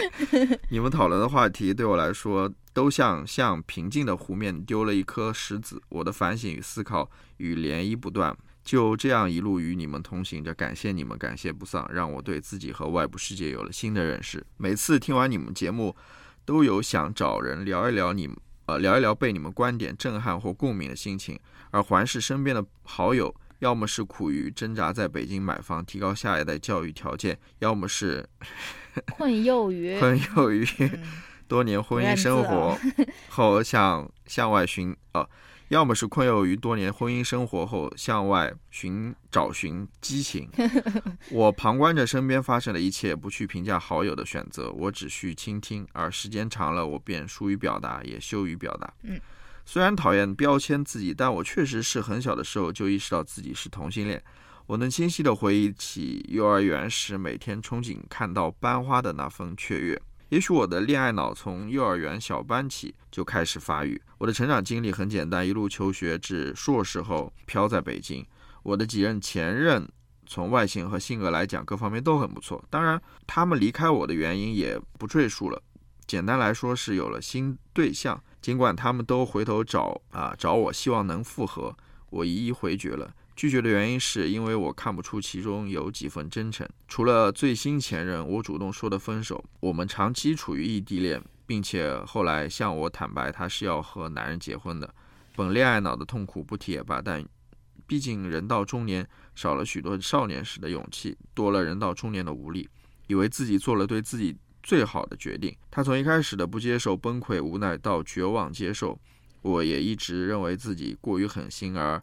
[0.72, 5.82] 你们讨论的话题对我来说，都像向平静的湖面丢了一颗石子。
[5.90, 8.34] 我的反省与思考与涟漪不断，
[8.64, 10.54] 就这样一路与你们同行着。
[10.54, 14.42] 感谢你们，感谢不丧，让我对自己和外部世界有了新的认识。
[14.56, 15.94] 每次听完你们节目，
[16.46, 18.34] 都有想找人聊一聊你们。
[18.64, 21.38] 呃，聊一聊被你们观点震撼或共鸣的心情，
[21.70, 28.28] 而环视身边的好友，要么是苦于挣扎在北京买房，提高下一代教育条件，要么是
[29.16, 30.66] 困囿于 困囿于
[31.48, 32.78] 多年婚姻生活
[33.28, 35.28] 后向向外寻呃，
[35.68, 40.48] 要么是困囿于多年婚姻生活后向外寻找寻激情。
[41.30, 45.86] 我旁观着身边发生的一切，不去评价好友的选择，我只需倾听。
[45.92, 48.92] 而时间长了，我便疏于表达，也羞于表达。
[49.02, 49.20] 嗯。
[49.72, 54.20] 虽然讨厌标签自己，但我确实是很小的时候就意识到自己是同性恋。
[54.66, 60.02] 我能清晰地回忆起幼儿园时每天憧憬看到班花的那份雀跃。
[60.30, 64.02] 也许我的恋爱脑从幼儿园小班起就开始发育。
[64.18, 68.26] 我的成长经历很简单，一路求学至硕士后漂在北京。
[68.64, 69.88] 我的几任前任
[70.26, 75.62] 从外形和性格来讲各方面都很不错，当然他们离开我的原因也不赘述了。
[76.08, 78.20] 简单来说是有了新对象。
[78.40, 81.76] 尽管他们都回头找啊找我，希望能复合，
[82.10, 83.14] 我一一回绝了。
[83.36, 86.68] 拒绝的原因是因为我看不出其中有几分真诚。
[86.88, 89.42] 除了最新前任，我主动说的分手。
[89.60, 94.94] 我们长期处于异地恋，并且后来向我坦白他是要和男人结婚的。
[95.34, 97.24] 本恋爱脑的痛苦不提也罢，但
[97.86, 102.68] 毕竟人到中年，少了许多少年时的勇气，多了人到中年的无力，
[103.06, 104.36] 以为自己做了对自己。
[104.62, 105.56] 最好的决定。
[105.70, 108.98] 他从一开始的不接受、崩溃、无奈到绝望接受，
[109.42, 112.02] 我也一直认为自己过于狠心而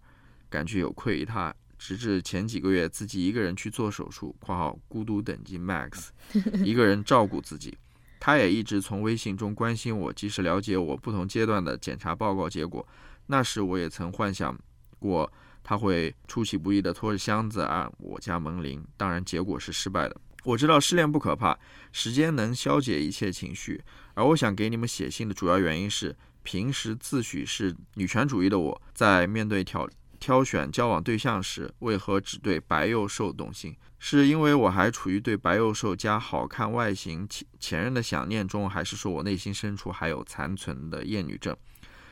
[0.49, 1.53] 感觉有愧于他。
[1.79, 6.09] 直至前几个月，自己一个人去做手术（括号孤独等级 max），
[6.65, 7.77] 一个人照顾自己。
[8.19, 12.85] 他也一直从微信中关心我，及时了解我不同阶段的检查报告结果。
[13.27, 14.57] 那时我也曾幻想
[14.97, 15.31] 过
[15.63, 20.19] 他会出其不意地拖着箱子按我家门铃，当然结果是失败的。
[20.43, 21.57] 我知道失恋不可怕，
[21.91, 23.83] 时间能消解一切情绪。
[24.13, 33.75] 而我想给你们写信的主要原因是，平时自诩是女权主义的我，在面对挑挑选交往对象时，为何只对白幼瘦动心？
[33.99, 41.55] 是因为我还处于对白幼瘦加好看外形前前任的想念中，还是说我内心深处还有残存的厌女症？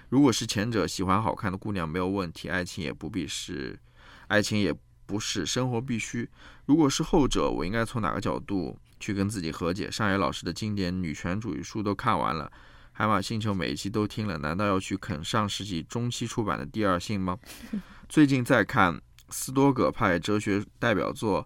[0.09, 3.79] 如果是前者，喜欢好看的姑娘没有问题，爱情也不必是，
[4.27, 4.75] 爱情也。
[5.05, 6.29] 不是生活必须。
[6.65, 9.89] 如果是后者，我应该从哪个角度去跟自己和解？
[9.91, 12.51] 上野老师的经典女权主义书都看完了，
[12.91, 17.37] 海马星球每一期都听了，难道要去啃上世纪中期出版的第二性吗？
[18.09, 21.43] 最近在看斯多葛派哲学代表作《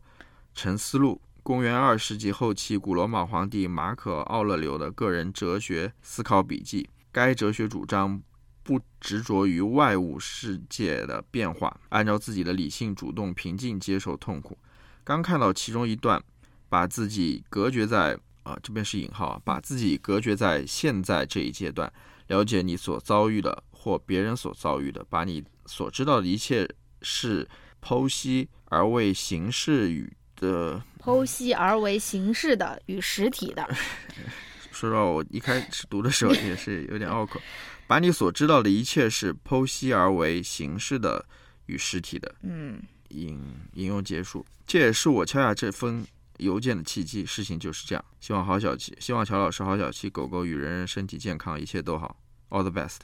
[0.53, 6.89] 沉思录》，公元二世纪后期古罗马皇帝马可·奥勒留的个人哲学思考笔记。
[7.11, 8.21] 该哲学主张。
[8.69, 14.55] 不执着于外物世界的变化，按照自己的理性主动平静接受痛苦。
[15.03, 16.23] 刚看到其中一段，
[16.69, 21.91] 把自己隔绝在啊这边是引号啊，把自己隔绝在现在这一阶段，
[22.27, 26.69] 了解你所遭遇的或别人所遭遇的，把你所知道的一切
[27.01, 27.49] 事
[27.83, 33.67] 剖析而为形式与的剖析而为形式的与实体的。
[34.71, 37.41] 说实话，我一开始读的时候也是有点拗口。
[37.89, 41.25] 把你所知道的一切是剖析而为形式的
[41.65, 42.35] 与实体的。
[42.43, 43.41] 嗯，引
[43.73, 46.05] 引用结束，这也是我敲下这封
[46.37, 47.25] 邮件的契机。
[47.25, 48.05] 事情就是这样。
[48.19, 52.15] 希望好小七，希望乔老师好小七，狗狗与人人身体健康，一切都好。
[52.49, 52.97] All the best。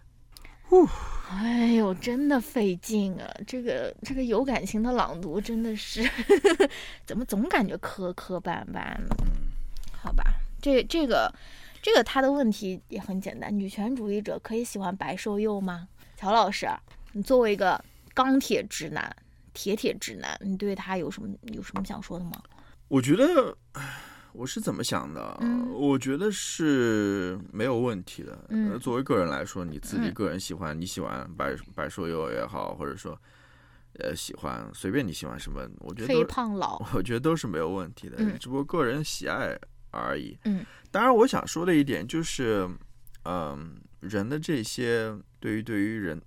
[0.69, 0.87] 呜，
[1.31, 3.27] 哎呦，真的费劲啊！
[3.47, 6.07] 这个这个有感情的朗读真的是，
[7.07, 8.95] 怎么总感觉磕磕绊绊？
[9.91, 10.23] 好吧，
[10.61, 11.33] 这这个。
[11.85, 15.87] 这个他的问题也很简单，女权主义者可以喜欢白瘦幼吗？
[16.17, 16.67] 乔老师，
[17.11, 17.79] 你作为一个
[18.11, 19.15] 钢铁直男、
[19.53, 22.41] 铁铁直男，你对他有什么有什么想说的吗？
[22.87, 23.55] 我觉得
[24.33, 25.37] 我是怎么想的？
[25.41, 28.35] 嗯，我觉得是没有问题的。
[28.49, 33.15] 嗯，作为个人来说，你自己个人喜欢，你喜欢白白瘦幼也好，或者说
[33.99, 38.15] 呃喜欢随便你喜欢什么，我觉得肥胖老， 我觉得都是没有问题的。
[38.17, 39.55] 嗯，只不过个人喜爱
[39.95, 40.37] 而已。
[40.43, 40.65] 嗯。
[40.91, 42.69] 当然，我想说的一点就是，
[43.23, 46.21] 嗯，人的这些对于对于人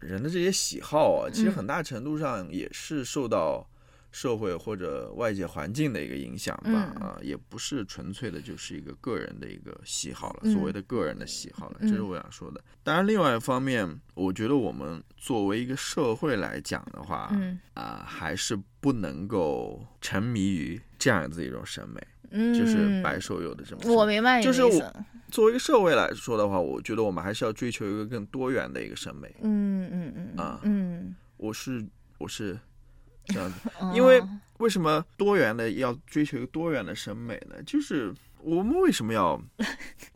[0.00, 3.68] 人的这些喜好啊，其实很大程度上也是受到
[4.10, 12.60] 社会或者外界环境的一个影响吧，啊，也不是纯粹的就是一个个人的一个喜好了，所谓的个人的喜好了，这是我想说的。
[12.82, 17.30] 当然，另外一方面，我觉得我们作为一个社会来讲的话，
[17.74, 22.04] 啊，还是不能够沉迷于这样子一种审美。
[22.30, 24.94] 就是白手有的这么，我明白就是我
[25.28, 29.34] 作为一个社会来说的话，我觉得我们还是要追求一个更多元的一个审美。
[29.42, 31.84] 嗯嗯嗯啊嗯，我是
[32.18, 32.58] 我是
[33.26, 34.22] 这样子，因为
[34.58, 37.62] 为什么多元的要追求一个多元的审美呢？
[37.64, 38.12] 就是
[38.42, 39.40] 我们为什么要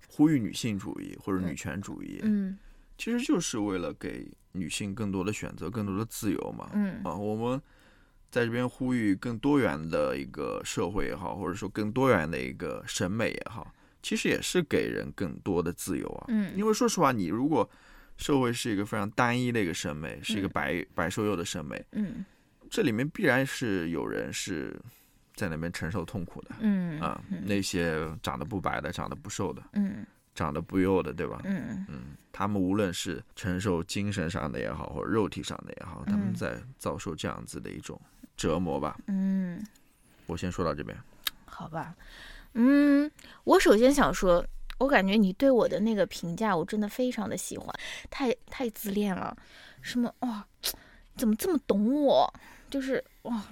[0.09, 2.21] 呼吁女性主义或者女权主义？
[2.23, 2.57] 嗯，
[2.99, 6.71] 其实就是为了给女性更多的选择，更多的自由嘛。
[6.75, 7.61] 嗯啊，我们
[8.35, 16.25] 在这边呼吁更多元的一个社会也好，或者说更多元的一个审美也好，其实也是给人更多的自由啊。
[16.27, 17.71] 嗯，因为说实话，你如果
[18.17, 22.25] 社会是一个非常单一的一个审美，是一个嗯白白瘦幼的审美，嗯
[22.69, 24.77] 这里面必然是有人是
[25.37, 27.23] 在那边承受痛苦的嗯啊。
[27.47, 31.41] 那些长得不白的、长得不瘦的、嗯长得不幼的，对吧？
[31.45, 38.01] 嗯嗯，他们无论是承受精神上的也好，或者肉体上的也好，他们嗯在遭受这样子的一种
[38.37, 38.97] 折磨吧。
[39.07, 39.65] 嗯，
[40.27, 40.97] 我先说到这边。
[41.47, 41.95] 好吧，
[42.55, 43.11] 嗯，
[43.45, 44.45] 我首先想说，
[44.79, 47.73] 我感觉你对我的那个评价，我真的非常的喜欢，
[48.11, 49.37] 太太自恋了，
[49.81, 50.45] 什么哇，
[51.17, 52.33] 怎么这么懂我？
[52.69, 53.45] 就是哇，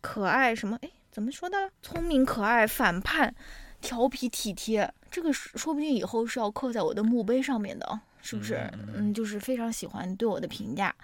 [0.00, 0.78] 可爱什么？
[0.80, 1.70] 哎，怎么说的？
[1.82, 3.34] 聪明可爱，反叛，
[3.82, 8.70] 调皮体贴，这个说说不定以后是要刻在我的墓碑上面的，是不是？
[8.94, 10.94] 嗯就是非常喜欢你对我的评价。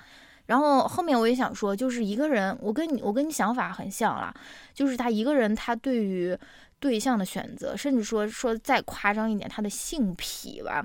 [0.48, 4.34] 然后后面我也想说，就是一个人，我跟你我跟你想法很像啦，
[4.72, 6.34] 就是他一个人他对于
[6.80, 10.82] 对象的选择，甚至说说再夸张一点，他的性癖吧，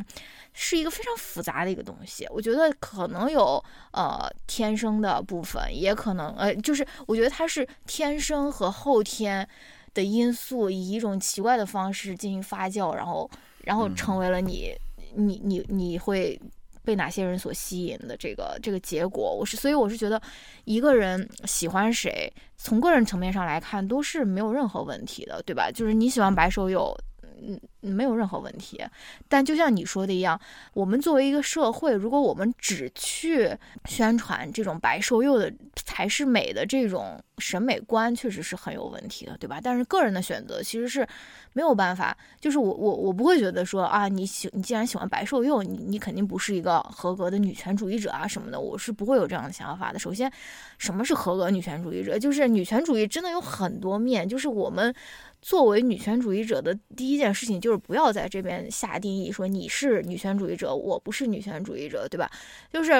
[0.52, 2.28] 是一个非常复杂的一个东西。
[2.30, 9.48] 我觉得可能有呃天生的部分，也可能呃就是我觉得他是天生和后天
[9.94, 14.76] 的因素以一种奇怪的方式进行发酵，然后然后嗯成为了你、
[15.16, 16.38] 你你你会。
[16.84, 20.22] 被哪些人所吸引的这个这个结果，我是所以我是觉得，
[20.66, 25.72] 一个人喜欢谁，从个人层面上来看都是没有任何问题的，对吧？
[25.72, 26.96] 就是你喜欢白手有，
[27.42, 27.60] 嗯，
[27.92, 28.84] 没有任何问题。
[29.28, 30.40] 但就像你说的一样，
[30.74, 39.60] 我们作为一个社会，如果我们只去宣传这种白瘦幼的才是美的这种审美观，确实是很有问题的，对吧？
[39.62, 41.08] 但是个人的选择其实是
[41.54, 50.00] 没有办法，就是我我我不会觉得说啊，你喜你既然喜欢白瘦幼，你你肯定不是一个合格的女权主义者啊什么的，我是不会有这样的想法的。
[50.00, 50.32] 首先，
[50.78, 52.18] 什么是合格女权主义者？
[52.18, 54.94] 就是女权主义真的有很多面，就是我们。
[55.42, 62.30] 作为女权主义者的第一件事情就不要在这边下定义，说你是女权主义者，我不是女权主义者，对吧？
[62.72, 62.92] 就是，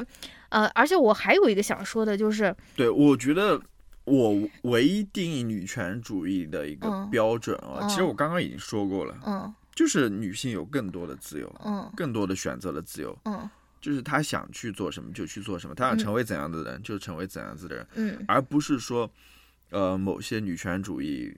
[0.50, 3.60] 呃，而且我还有一个想说的，就是，对，我觉得
[4.06, 13.50] 我唯一定义女权主义的一个嗯标准啊，嗯其实我刚刚已经说过了，嗯就是女性有更多的自由，嗯更多的选择的自由，嗯
[13.82, 19.10] 就是她想去做什么就去做什么，她想嗯成为怎样的人就成为怎样子的人，嗯而不是说，
[19.70, 21.36] 呃，某些女权主义。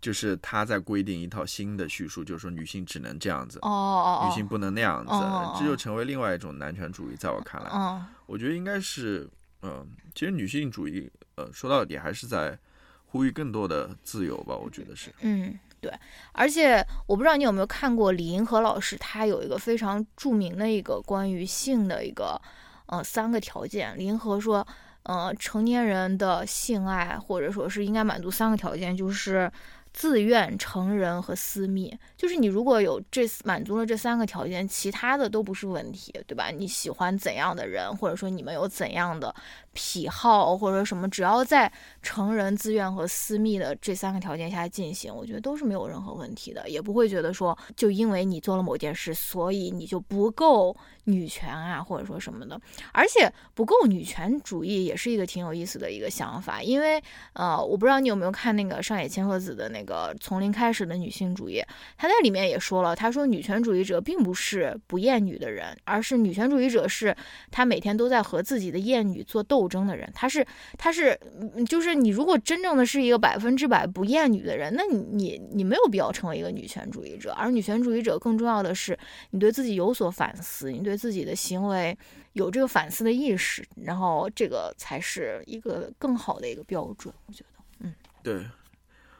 [0.00, 5.12] 就是他在规定一套新的叙述，就是说女性只能这样子，哦哦哦，女性不能那样子，
[5.58, 7.16] 这就成为另外一种男权主义。
[7.16, 9.28] 在我看来，嗯我觉得应该是，
[9.62, 12.58] 嗯、其实女性主义，呃，说到底还是在
[13.06, 14.54] 呼吁更多的自由吧。
[14.54, 15.92] 我觉得是，嗯，对，
[16.32, 22.40] 而且我不知道你有没有看过李银河老师，他有一个非常著名的一个关于性的一个
[22.86, 23.96] 呃三个条件。
[23.96, 24.66] 李银河说，
[25.04, 29.50] 呃，成年人的性爱或者说是应该满足三个条件，就是
[29.96, 31.98] 自愿、成人和私密。
[32.18, 36.50] 就是你如果有这满足了这三个条件，其他的都不是问题，对吧？
[36.50, 39.34] 你喜欢怎样的人，或者说你们有怎样的
[39.76, 41.70] 癖好或者什么，只要在
[42.02, 52.58] 成人、自愿和私密的这三个条件下进行，我觉得都是没有任何问题的，也不会觉得说就因为你做了某件事，所以你就不够女权啊，或者说什么的。
[52.92, 57.02] 而且不够女权主义也是一个挺有意思的一个想法，因为
[57.34, 61.60] 呃，我不知道你有没有看那个上野千鹤子的那个《从零开始的女性主义》，
[61.98, 67.14] 她在里面也说了，她说女权主义者并不是不厌女的人，而是女权主义者是
[67.50, 78.98] 她每天都在和自己的厌女做斗争的人，他是他是嗯就是你如果真正的是一个百分之百不厌女的人，那你你你没有必要成为一个女权主义者，而女权主义者更重要的是
[79.30, 81.96] 你对自己有所反思，你对自己的行为
[82.32, 87.64] 有这个反思的意识，然后这个才是一个更好的一个标准，我觉得。
[87.80, 88.46] 嗯对。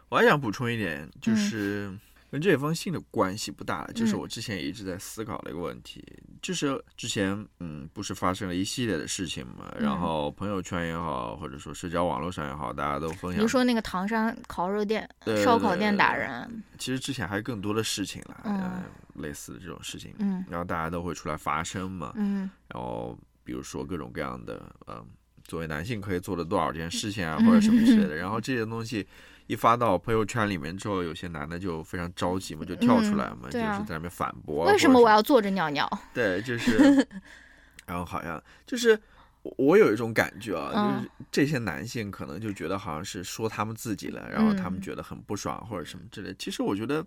[0.08, 1.98] 我还想补充一点，就嗯是
[2.36, 4.18] 跟这封信的关系不大，就是嗯。
[4.18, 6.04] 我之前也一直在思考的一个问题，
[6.42, 9.82] 就是之前嗯，不是发生了一系列的事情嘛，嗯。
[9.82, 18.60] 然后朋友圈也好，或者说社交网络上也好，大家都分享你就说那个唐山烤肉店、对烧烤店打人，其实之前还有更多的事情了，嗯。
[18.60, 18.82] 呃
[19.14, 22.50] 类似的这种事情，嗯然后大家都会出来发声嘛，嗯。
[22.68, 25.02] 然后比如说各种各样的，嗯、
[25.42, 29.06] 作为男性可以做的多少件事情啊，嗯或者什么之类的， 然后这些东西
[29.46, 35.88] 一发到朋友圈里面之后，有些男的就非常着急嘛，就跳出来嘛，就是在那边反驳啊，为什么我要坐着尿尿？
[36.12, 37.06] 对，就是，
[37.86, 38.98] 然后好像就是。
[39.42, 46.34] 我我有一种感觉啊，嗯就是这些男性可能就觉得好像是说他们自己了，然后他们嗯觉得很不爽或者什么之类。
[46.36, 47.06] 其实我觉得，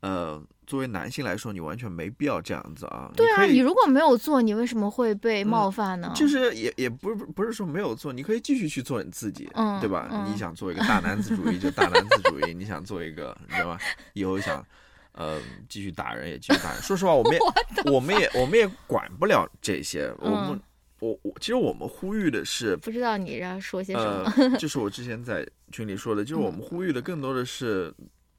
[0.00, 3.10] 呃，作为男性来说，你完全没必要这样子啊。
[3.16, 6.12] 对啊，你如果没有做，你为什么会被冒犯呢？
[6.14, 10.08] 就是也也不是不是说没有做，你可以继续去做你自己，嗯，对吧？
[10.12, 13.78] 嗯你想做一个大男子主义就大男子主义，你想做一个，你知道吧？
[14.12, 14.64] 以后想
[15.12, 16.82] 呃继续打人也继续打人。
[16.82, 17.40] 说实话，我们也
[17.90, 20.60] 我们也我们也管不了这些，我们嗯
[21.00, 22.76] 我我其实我们呼吁的是。
[22.76, 24.32] 不知道你要说些什么。
[24.36, 27.92] 呃，就是我之前在群里说的，就是我嗯们呼吁的更多的是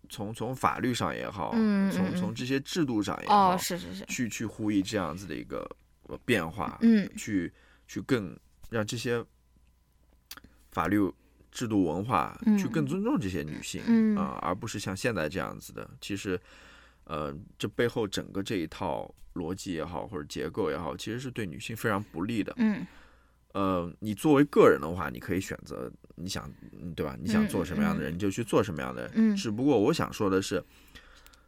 [0.10, 5.70] 从从法律上也好，从嗯从这些制度上也好，哦，是是是，去去呼吁这样子的一个
[6.04, 7.10] 呃变化，嗯。
[7.16, 7.52] 去
[7.88, 8.38] 去更
[8.70, 9.24] 让这些
[10.72, 11.12] 法律
[11.52, 12.58] 制度文化嗯。
[12.58, 14.16] 去更尊重这些女性，嗯。
[14.18, 15.90] 啊、而不是像现在这样子的。
[16.02, 16.40] 其实，
[17.06, 22.54] 呃，这背后整个这一套逻辑也好，或者结构也好，其实是对女性非常不利的。
[22.58, 22.86] 嗯
[23.54, 27.16] 呃，你作为个人的话，你可以选择你想，嗯对吧？
[27.20, 29.12] 你想嗯做什么样的人，你就去做什么样的人。
[29.16, 30.64] 嗯只不过我想说的是，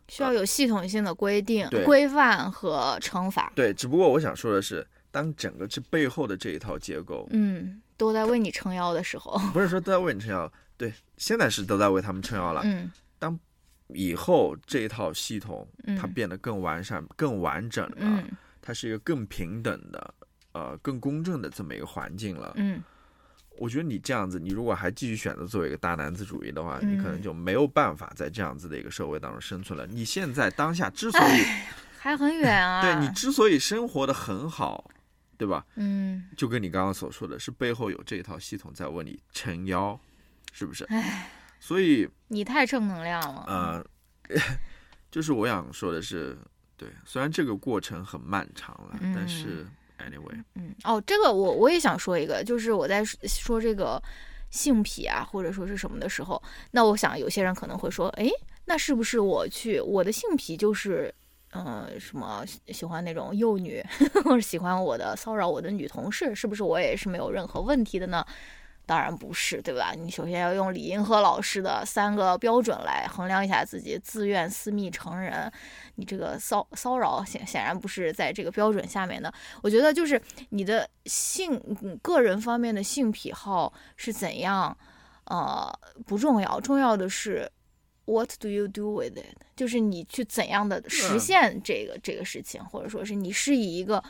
[0.07, 3.51] 需要有系统性的规定、对规范和惩罚。
[3.55, 9.37] 对，只不过我想说的是，当整个这背后的这一套结构，嗯，都在为你撑腰的时候。
[9.53, 12.61] 不是说都在为你撑腰，对，现在是都在为他们撑腰了。
[12.63, 13.37] 嗯当
[13.89, 18.29] 以后这一套系统嗯，它变得更完善、更完整了，嗯
[18.61, 20.13] 它是一个更平等的、
[20.59, 22.51] 呃更公正的这么一个环境了。
[22.57, 22.83] 嗯
[23.57, 29.85] 我觉得你这样子，你如果还继续选择做一个大男子主义的话，你可能嗯就没有办法在这样子的一个社会当中生存了。
[29.85, 31.43] 你现在当下之所以
[31.97, 32.81] 还很远啊。
[32.81, 34.89] 对你之所以生活的很好，
[35.37, 35.65] 对吧？
[35.75, 39.99] 嗯，就跟你刚刚所说的是背后有这一套系统在为你撑腰，
[40.53, 40.85] 是不是？
[40.85, 41.29] 唉，
[41.59, 43.43] 所以你太正能量了。
[43.45, 43.85] 呃，
[45.11, 46.37] 就是我想说的是，
[46.77, 49.67] 对，虽然这个过程很漫长了，嗯但是
[49.99, 54.01] anyway，嗯，哦，这个我我也想说一个，就是我在说这个
[54.49, 56.41] 性癖啊，或者说是什么的时候，
[56.71, 58.31] 那我想有些人可能会说，诶，
[58.65, 61.13] 那是不是我去我的性癖就是，
[61.53, 63.83] 嗯，什么喜欢那种幼女，
[64.23, 68.25] 或者喜欢我的骚扰我的女同事，是不是我也是没有任何问题的呢？
[68.89, 69.93] 当然不是，对吧？
[69.95, 75.51] 你首先要用李银河老师的三个标准来衡量一下自己自愿、私密、成人。
[75.93, 79.31] 你这个骚骚扰显显然不是在这个标准下面的。
[79.61, 80.19] 我觉得就是
[80.49, 81.61] 你的性
[82.01, 84.75] 个人方面的性癖好是怎样，
[85.25, 85.71] 呃，
[86.07, 87.47] 不重要，重要的是
[88.05, 94.03] what do you do with it，就是你去怎样的实现这个、这个事情，或者说是你是以一个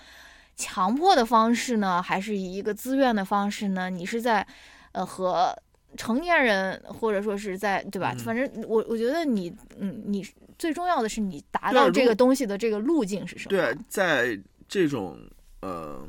[0.59, 3.89] 强迫的方式呢，还是以一个自愿的方式呢？
[3.89, 4.45] 你是在
[4.91, 5.57] 呃和
[5.95, 8.13] 成年人，或者说是在对吧？
[8.13, 13.49] 嗯反正我我觉得你嗯，你最重要的是你达到这个东西的这个路径是什么？
[13.49, 14.37] 对啊，在
[14.67, 15.17] 这种
[15.61, 16.05] 呃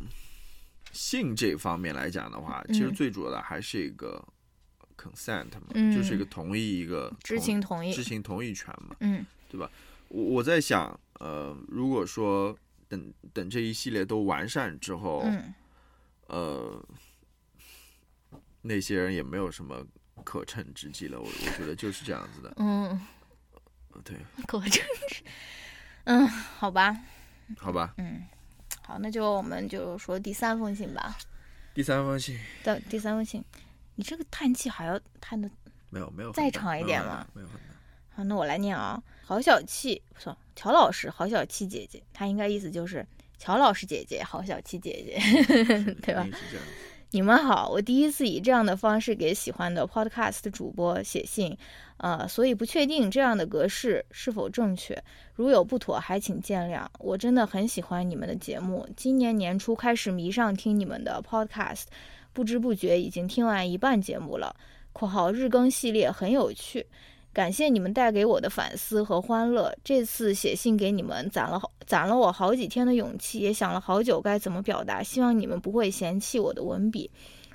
[0.93, 4.21] 性这方面来讲的话，其实嗯最主要的还是一个
[4.99, 8.03] consent 嘛，嗯就是一个同意，一个知情同意知。
[8.03, 8.97] 情同意权嘛。
[8.99, 9.71] 嗯对吧
[10.09, 12.57] 我我在想，呃，如果说
[12.91, 15.55] 等等这一系列都完善之后，嗯
[16.27, 16.85] 呃，
[18.63, 19.87] 那些人也没有什么
[20.25, 21.21] 可乘之机了。
[21.21, 22.53] 我我觉得就是这样子的。
[22.57, 23.01] 嗯，
[23.93, 24.17] 呃对，
[24.49, 24.73] 可真
[25.09, 25.23] 是，
[26.05, 26.97] 嗯，好吧，
[27.57, 27.95] 好吧。
[27.99, 28.27] 嗯，
[28.83, 31.17] 好，那就我们就说第三封信吧。
[31.73, 33.45] 第三封信的第三封信，
[33.95, 35.49] 你这个叹气还要叹的
[35.91, 37.71] 没有没有再长一点吗没有很大没有。
[38.17, 39.01] 好，那我来念啊。
[39.25, 43.07] 好小气，不错，乔老师，好小气姐姐，她应该意思就是
[43.39, 45.19] 乔老师姐姐，好小气姐姐。
[45.19, 46.29] 是对吧
[47.13, 51.57] 你们好，我第一次以这样的方式给喜欢的 podcast 主播写信，
[51.97, 55.03] 呃，所以不确定这样的格式是否正确，
[55.35, 56.87] 如有不妥，还请见谅。
[56.99, 61.85] 我真的很喜欢你们的节目，今年年初开始迷上听你们的 podcast，
[62.35, 64.55] 不知不觉已经听完一半节目了。
[64.93, 66.87] （括号日更系列很有趣。）
[67.33, 69.73] 感谢你们带给我的反思和欢乐。
[69.85, 75.01] 这次写信给你们，攒了好攒了我好几天的勇气，也想了好久该怎么表达。
[75.03, 77.11] 希望你们不会嫌弃我的文笔。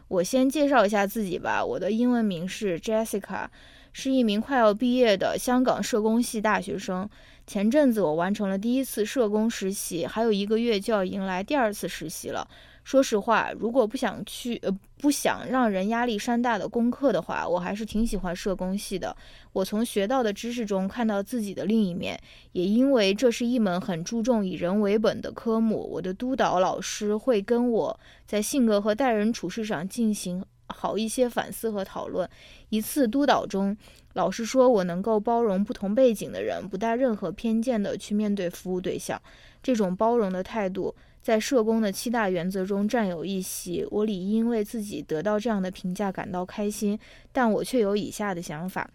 [0.07, 3.47] 我先介绍一下自己吧，我的英文名是 Jessica，
[3.91, 7.09] 是一名快要毕业的香港社工系大学生。
[7.45, 12.47] 前阵子我完成了第一次社工实习，还有一个月就要迎来第二次实习了。
[12.85, 19.13] 说实话，如果不想去呃不想让人压力山大的功课的话，我还是挺喜欢社工系的。
[19.53, 22.17] 我从学到的知识中看到自己的另一面，
[22.51, 32.29] 也因为这是一门很注重以人为本的科目，我的督导老师会跟我在性格和待人处事上进行好一些反思和讨论。
[32.69, 33.75] 一次督导中，
[34.13, 39.19] 老师说我能够包容不同背景的人，不带任何偏见的去面对服务对象，
[39.63, 40.93] 这种包容的态度。
[41.25, 46.99] 在社工的七大原则中占有一席，我理应为自己得到这样的评价感到开心，
[47.31, 48.87] 但我却有以下的想法：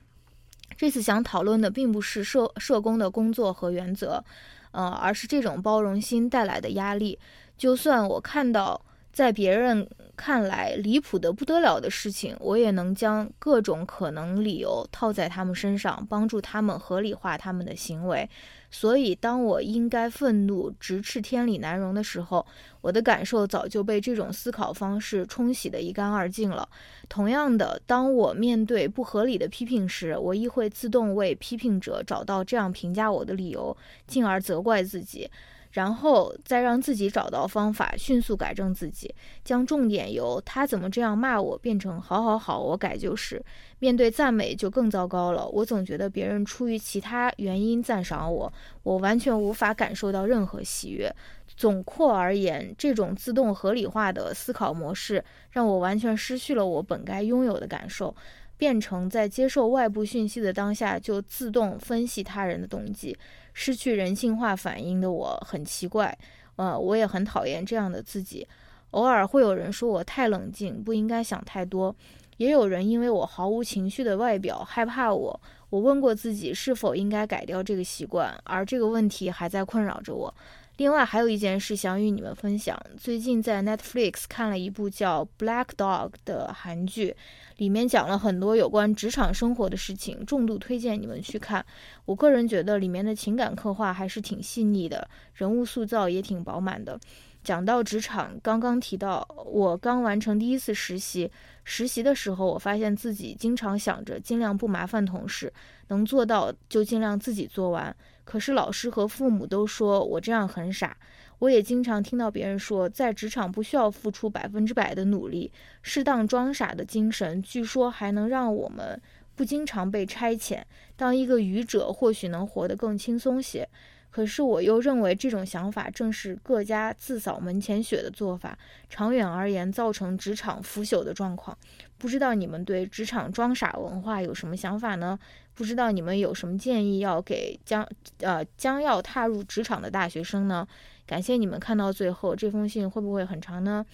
[0.76, 4.24] 这次想讨论的并不是社社工的工作和原则，
[4.70, 7.18] 呃，而是这种包容心带来的压力。
[7.58, 8.80] 就算我看到。
[9.12, 18.28] 在别人看来离谱的不得了的事情，我也能将各种可能理由套在他们身上，帮助他们合理化他们的行为。
[18.70, 22.46] 所以，当我应该愤怒、直斥天理难容的时候，
[22.80, 26.68] 我的感受早就被这种思考方式冲洗得一干二净了。
[27.08, 35.28] 同样的，当我面对不合理的批评时，我亦会自动为批评者找到这样评价我的理由，进而责怪自己。
[35.70, 39.14] 然后再让自己找到方法，迅速改正自己，
[39.44, 43.42] 将重点由他怎么这样骂我变成好好好，我改就是。
[43.78, 48.52] 面对赞美就更糟糕了，我总觉得别人出于其他原因赞赏我，
[48.82, 51.10] 我完全无法感受到任何喜悦。
[51.56, 58.14] 总括而言，这种自动合理化的思考模式让我完全失去了我本该拥有的感受，
[58.56, 63.16] 变成在接受外部讯息的当下就自动分析他人的动机。
[63.53, 66.16] 失去人性化反应的我很奇怪，
[66.57, 68.46] 呃，我也很讨厌这样的自己。
[68.92, 71.94] 偶尔会有人说我太冷静，不应该想太多；
[72.38, 75.40] 也有人因为我毫无情绪的外表害怕我。
[75.68, 80.34] 我问过自己是否应该改掉这个习惯，而这个问题还在困扰着我。
[80.80, 87.14] 另外还有一件事想与你们分享，最近在 Netflix 看了一部叫《Black Dog》的韩剧，
[87.58, 91.62] 里面讲了很多有关职场生活的事情，重度推荐你们去看。
[92.06, 96.98] 我个人觉得里面的情感刻画还是挺细腻的，人物塑造也挺饱满的。
[97.44, 101.30] 讲到职场，刚刚提到我刚完成第一次实习，
[101.62, 105.52] 实习的时候我发现自己经常想着尽量不麻烦同事，
[105.88, 107.94] 能做到就尽量自己做完。
[108.30, 110.96] 可是老师和父母都说我这样很傻，
[111.40, 115.50] 我也经常听到别人说，在职场不需要付出百分之百的努力，
[115.82, 119.02] 适当装傻的精神，据说还能让我们
[119.34, 120.62] 不经常被差遣。
[120.94, 123.68] 当一个愚者，或许能活得更轻松些。
[124.10, 128.56] 可是我又认为这种想法正是各家自扫门前雪的做法，
[128.88, 131.58] 长远而言造成职场腐朽的状况。
[132.01, 135.18] 不知道你们对职场装傻文化有什么想法呢？
[135.55, 137.86] 不知道你们有什么建议要给将
[138.20, 140.66] 呃将要踏入职场的大学生呢？
[141.07, 143.84] 感谢你们看到最后，这封信会不会很长呢？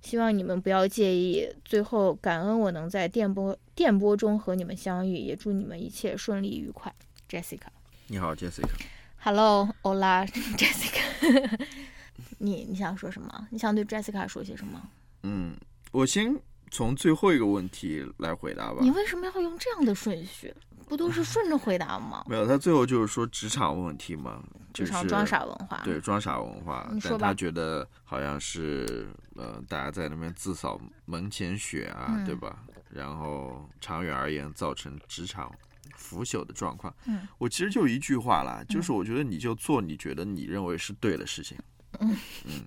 [0.00, 1.48] 希望你们不要介意。
[1.64, 6.92] 最后，感恩我能在电波电波中和你们相遇，也祝你们一切顺利愉快。
[7.28, 7.68] Jessica，
[8.08, 8.70] 你好，Jessica。
[9.18, 11.60] Hello，Hola，Jessica，
[12.38, 13.46] 你你想说什么？
[13.50, 14.82] 你想对 Jessica 说些什么？
[15.22, 15.54] 嗯，
[15.92, 16.36] 我先
[16.72, 18.78] 从最后一个问题来回答吧。
[18.80, 20.52] 你为什么要用这样的顺序？
[20.88, 22.24] 不都是顺着回答吗？
[22.28, 24.42] 没有，他最后就是说职场问题嘛，
[24.72, 25.80] 职场装傻文化。
[25.84, 26.90] 对，装傻文化。
[27.02, 29.06] 但他觉得好像是
[29.36, 32.64] 呃，大家在那边自扫门前雪啊，对吧？
[32.90, 35.52] 然后长远而言，造成职场。
[35.94, 41.56] 腐朽的状况，嗯，我其实就一句话啦，就是我觉得你就做你觉得你认为是对的事情，
[42.00, 42.64] 嗯嗯，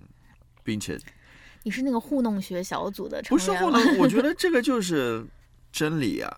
[0.64, 0.98] 并且
[1.66, 5.26] 你是那个糊弄学小组的不是糊弄，我觉得这个就是
[5.72, 6.28] 真理呀，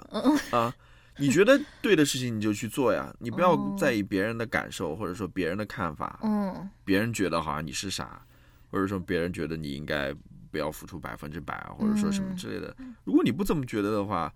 [0.50, 0.74] 啊，
[1.18, 8.24] 你觉得对的事情你就去做呀，你不要在意别人的感受或者说别人的看法，嗯，别人觉得好像你是傻，
[8.70, 10.14] 或者说别人觉得你应该
[10.50, 12.74] 不要付出百分之百啊，或者说什么之类的，
[13.04, 14.32] 如果你不这么觉得的话。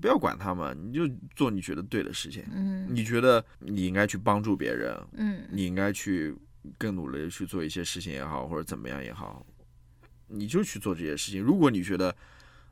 [0.00, 2.42] 不要管他们，你就做你觉得对的事情。
[2.52, 6.34] 嗯，你觉得你应该去帮助别人，嗯，你应该去
[6.76, 9.46] 更努力的去做一些事情也好，或者怎么样也好，
[10.28, 11.42] 你就去做这些事情。
[11.42, 12.14] 如果你觉得，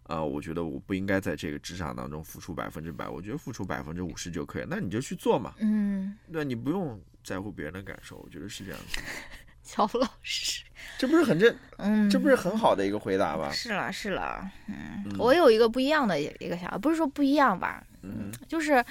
[0.05, 5.55] 啊，我觉得我不应该在这个职场当中付出百分之百，我觉得付出百分之五十就可以，那你就去做嘛。
[5.59, 9.01] 嗯，对，你不用在乎别人的感受，我觉得是这样子。
[9.63, 10.65] 乔老师，
[10.99, 13.51] 这不是很正，嗯，这不是很好的一个回答吗？
[13.53, 18.85] 是了，是了，嗯，我有一个不一样的一个想法，不是说不一样吧，嗯，就是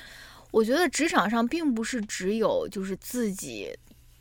[0.50, 3.70] 我觉得职场上并不是只有就是自己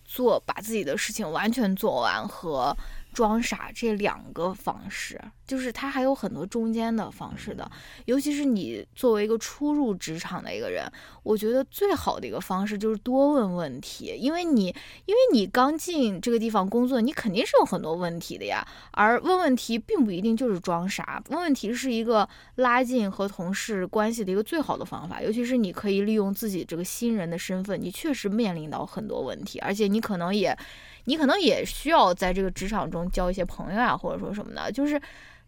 [0.05, 2.77] 做，把自己的事情完全做完和。
[3.13, 7.69] 装傻这两个方式，就是他还有很多中间的方式的。
[8.05, 10.91] 尤其是你作为一个初入职场的一个人，
[11.23, 14.67] 我觉得最好的一个方式就是多问问题，因为你
[15.07, 18.67] 因为你刚进这个地方工作，你肯定是有很多问题的呀。
[18.93, 25.21] 而问问题并不一定就是装傻，问问题是一个拉近和同事关系的一个最好的方法。
[25.21, 30.57] 尤其是你可以利用自己这个新人的身份，你确实面临到很多问题，而且你可能也。
[31.05, 35.01] 你可能也需要在这个职场中交一些朋友啊，或者说什么的，就是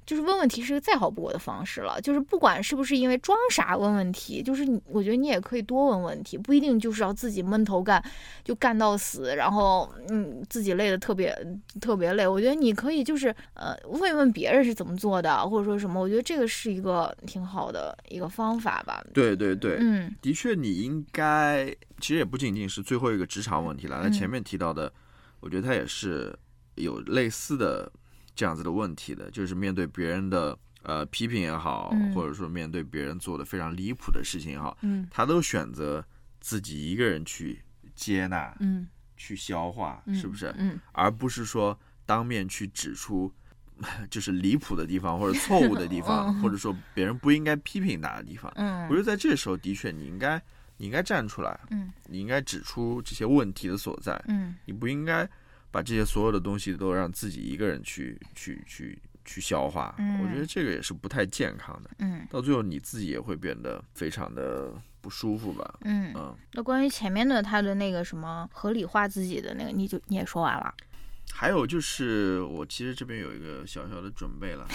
[0.04, 2.00] 就是问问题是个再好不过的方式了。
[2.00, 8.02] 就是不管是不是因为装傻问问题，就是你，我觉得你也可以多问问题，不一定就是要自己闷头干，
[8.42, 11.32] 就干到死，然后嗯自己累的特别
[11.80, 12.26] 特别累。
[12.26, 19.04] 我觉得你可以就是呃问一问别人是怎么做的，或者说什么，我觉得这个是一个挺好的一个方法吧。
[19.14, 21.66] 对对对，嗯，的确你应该，
[22.00, 24.92] 其实也不仅仅是最后一个职场问题了，那前面提到的，
[25.42, 26.34] 我觉得他也是
[26.76, 27.92] 有类似的。
[28.34, 36.02] 这样子的问题的，就是面对别人的呃批评也好，或者说面对别人做的非常离谱的事情也好，嗯，他都选择
[36.40, 37.62] 自己一个人去
[37.94, 38.88] 接纳，嗯，
[39.18, 40.50] 去消化，是不是？
[40.56, 43.30] 嗯，而不是说当面去指出
[44.08, 48.50] 就是离谱的地方或者错误的地方， 或者说别人不应该批评他的地方。
[48.56, 50.42] 嗯，我觉得在这时候的确你应该
[50.82, 55.28] 你应该站出来，嗯，你应该指出这些问题的所在，嗯，你不应该。
[55.70, 61.88] 把这些所有的东西都让自己一个人去去去去消化，我觉得这个也是不太健康的。
[62.00, 64.70] 嗯，到最后你自己也会变得非常的
[65.00, 65.78] 不舒服吧。
[65.84, 66.36] 嗯嗯。
[66.52, 70.74] 那关于前面的他的那个什么合理化自己的那个，你就你也说完了。
[71.32, 74.68] 还有就是，我其实这边有一个小小的准备了。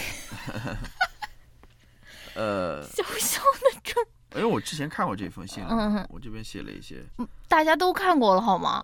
[2.33, 4.03] 呃，小小的准。
[4.37, 7.03] 因为我之前看过这封信了，嗯，我这边写了一些。
[7.47, 8.83] 大家都看过了好吗？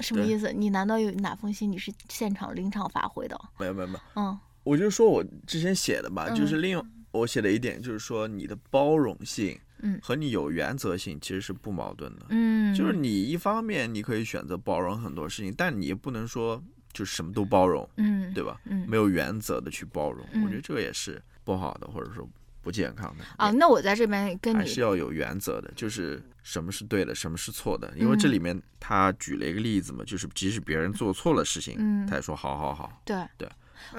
[0.00, 0.50] 什么意思？
[0.52, 3.38] 你难道有哪封信你是现场临场发挥的？
[3.58, 4.00] 没有没有没有。
[4.16, 12.26] 嗯，我就说我之前写的吧，就是利用我写的一点，就是说你的包容性，嗯，和你有原则性其实是不矛盾的。
[12.30, 16.62] 嗯，就是你一方面你可以选择包容很多事情，但你也不能说
[16.94, 18.58] 就什么都包容，嗯，对吧？
[18.64, 22.26] 嗯，没有原则的去包容，我觉得这个也是不好的，或者说。
[22.62, 27.90] 不健康的啊，那我在这边跟你还是要有原则的，就是什么是对的，什么是错的。
[27.96, 33.48] 因为这里面他举了一个例子嘛，就是即使别人做错了事情，嗯，他也说好好好，对对，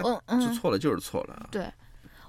[0.04, 1.50] 嗯嗯，就错了就是错了。
[1.52, 1.72] 对，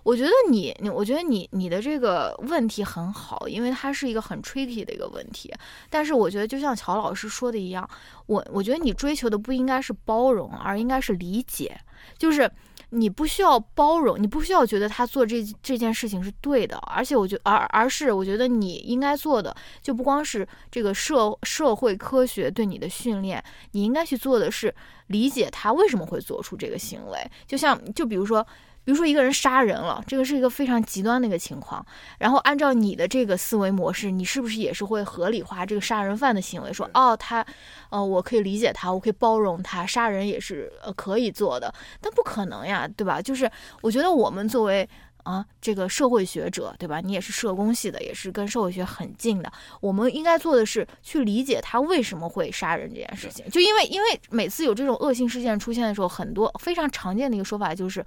[0.03, 5.53] 我觉得你你，我觉得你你的这个问题很好，因为它是一个很 tricky 的一个问题。
[5.91, 7.87] 但是我觉得就像乔老师说的一样，
[8.27, 11.79] 我我觉得你追求的不应该是包容，而应该是理解，
[12.17, 12.51] 就是。
[12.93, 24.75] 你不需要包容，你不需要觉得他做这这件事情是对的，而且我觉而而是我觉得你应该做的就不光是这个社社会科学对你的训练，你应该去做的是
[25.07, 28.47] 理解他为什么会做出这个行为，就像就比如说。
[28.85, 31.85] 比如说一个人杀人了，这个是一个非常极端的一个情况。
[32.19, 36.73] 然后按照你的这个思维模式，你是不是也是会合理化这个杀人犯的行为？
[36.73, 37.47] 说哦，他，
[37.91, 41.73] 呃，我可以理解他，我可以包容他，杀人也是呃可以做的。
[42.01, 43.23] 但不可能呀，对吧？
[43.23, 43.49] 就是
[43.83, 44.89] 我觉得我们作为
[45.23, 47.01] 啊这个社会学者，对吧？
[47.01, 49.53] 你也是社工系的，也是跟社会学很近的。
[49.81, 53.49] 我们应该做的是去理解他为什么会杀人这件事情。
[53.49, 58.05] 就因为因为每次有这种恶性事件出现的时候，很多非常常见的一个说法就是。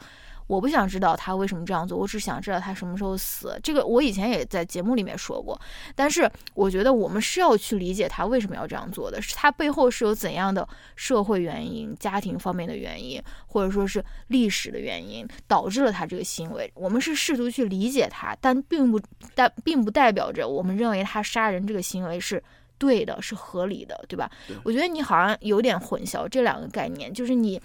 [0.48, 3.60] 我不想知道他为什么这样做，我只想知道他什么时候死。
[3.64, 5.60] 这个我以前也在节目里面说过，
[5.96, 16.72] 但是我觉得我们是要去理解他为什么要这样做的，是他背后是有怎样的社会原因、家庭方面的原因，或者说是历史的原因导致了他这个行为。
[16.76, 19.02] 我们是试图去理解他，但并不
[19.34, 22.42] 但并不代表着我们认为他杀人这个行为是
[22.78, 24.30] 对的、是合理的，对吧？
[24.64, 27.60] 我觉得你好像有点混淆这两个概念，就是你。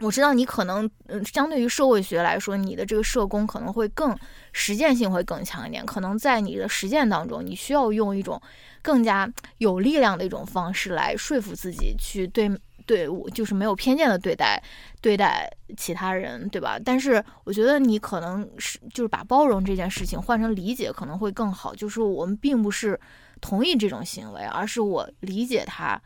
[0.00, 4.16] 我知道你可能，嗯，相对于社会学来说，你的这个社工可能会更
[4.52, 5.86] 实践性会更强一点。
[5.86, 8.40] 可能在你的实践当中，你需要用一种
[8.82, 12.50] 更加有力量的一种方式来说服自己，去对
[12.84, 14.60] 对我就是没有偏见的对待
[15.00, 16.76] 对待其他人，对吧？
[16.84, 21.72] 但是我觉得你可能是就是把包容这件事情换成理解可能会更好。
[21.74, 22.98] 就是我们并不是
[23.40, 26.02] 同意这种行为，而是我理解他。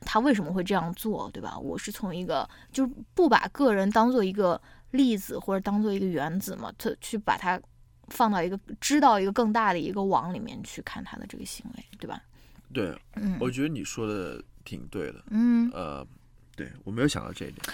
[0.00, 1.58] 他为什么会这样做，对吧？
[1.58, 4.60] 我是从一个就是不把个人当做一个
[4.92, 7.60] 例子或者当做一个原子嘛，他去把它
[8.08, 12.22] 放到一个知道一个更大的一个网里面去看他的这个行为，对吧？
[12.72, 16.06] 对，嗯，我觉得你说的挺对的，嗯，呃，
[16.56, 17.66] 对我没有想到这一点。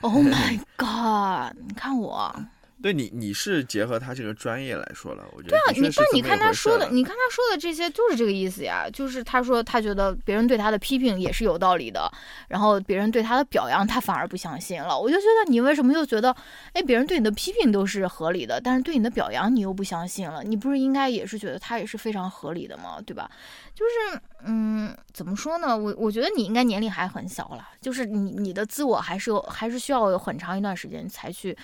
[0.00, 1.56] Oh my god！
[1.66, 2.34] 你看我。
[2.80, 12.08] 对你，你是结合他这个专业来说了，我觉得对啊，你但你看他说的，你看他说的这些就是这个意思呀，就是他说他觉得别人对他的批评也是有道理的，
[12.46, 14.96] 然后别人对他的表扬他反而不相信了。
[14.96, 16.34] 我就觉得你为什么又觉得，
[16.72, 20.44] 哎，别人对你的批评都是合理的，但是对你的表扬你又不相信了？
[20.44, 23.00] 你不是应该也是觉得他也是非常合理的吗？
[23.04, 23.28] 对吧？
[23.74, 25.76] 就是，嗯，怎么说呢？
[25.76, 31.56] 我我觉得你应该年龄还很小了，就是你你的自我还是有，还是需要有很长一段时间才去。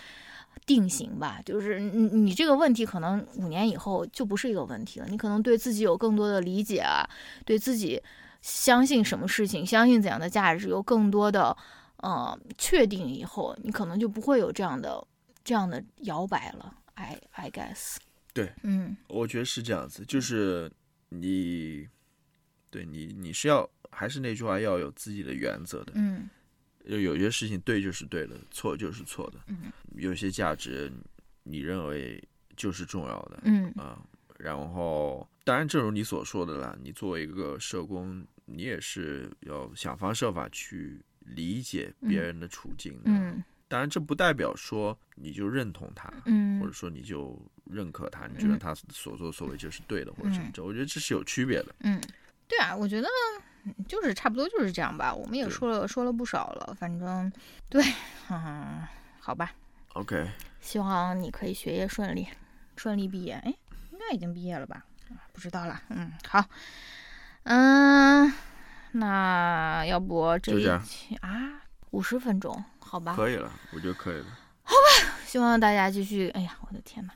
[0.67, 5.07] 定型吧，就是你你这个问题可能五年以后就不是一个问题了。
[5.09, 7.09] 你可能对自己有更多的理解啊，
[7.45, 8.03] 对自己
[8.41, 11.57] 相信什么事情，相信怎样的价值有更多的
[11.99, 15.07] 呃确定以后，你可能就不会有这样的
[15.43, 16.79] 这样的摇摆了。
[16.95, 17.97] I I guess，
[18.33, 20.71] 对，嗯，我觉得是这样子，就是
[21.09, 21.89] 你，
[22.71, 25.93] 对你你是要还是那句话，要有自己的原则的。
[25.97, 26.31] 嗯
[26.85, 29.39] 有有些事情对就是对的，错就是错的。
[29.49, 30.93] 嗯有些价值
[31.43, 32.23] 你认为
[32.57, 33.41] 就是重要的。
[33.45, 33.99] 嗯啊，
[34.39, 43.03] 然后当然，正如你所说的啦，你作为一个社工，你也是要想方设法去理解别人的处境的。
[43.07, 51.75] 嗯当然，这不代表说你就认同他，嗯或嗯者说你就认可他，你觉得嗯他所作所为就是对的，或者什么嗯这，我觉得这是有区别的。
[51.81, 52.01] 嗯，
[52.47, 53.09] 对啊，我觉得
[53.89, 55.13] 就是差不多就是这样吧。
[55.15, 57.33] 我们也说了说了不少了，反正
[57.69, 57.85] 对，
[58.31, 58.87] 嗯，
[59.21, 59.53] 好吧。
[59.95, 60.29] OK，
[60.61, 62.29] 希望你可以学业顺利，
[62.77, 63.35] 顺利毕业。
[63.35, 63.55] 哎，
[63.93, 64.85] 应该已经毕业了吧？
[65.11, 65.81] 啊不知道了。
[65.91, 66.45] 嗯，好，
[67.45, 68.33] 嗯，
[68.93, 73.15] 那要不这一就这样期啊，五十分钟，好吧？
[73.15, 74.27] 可以了，我觉得可以了。
[74.63, 77.13] 好吧希望大家继续，哎呀，我的天呐，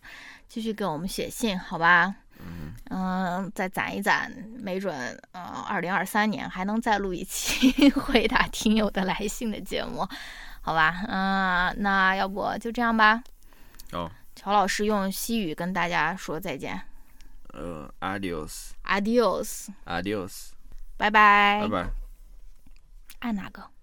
[0.49, 2.15] 继续给我们写信，好吧？
[2.49, 4.93] 嗯，嗯，再攒一攒，没准
[5.33, 10.09] 呃，二零二三年还能再录一期 回答听友的来信的节目，
[10.63, 11.05] 好吧？
[11.09, 13.23] 嗯、那要不就这样吧。
[13.93, 16.81] 哦，乔老师用西语跟大家说再见
[17.55, 20.49] 呃，adios，adios，，adios，
[20.97, 21.61] 拜拜。
[21.63, 21.89] 拜拜。
[23.21, 23.69] 按哪个？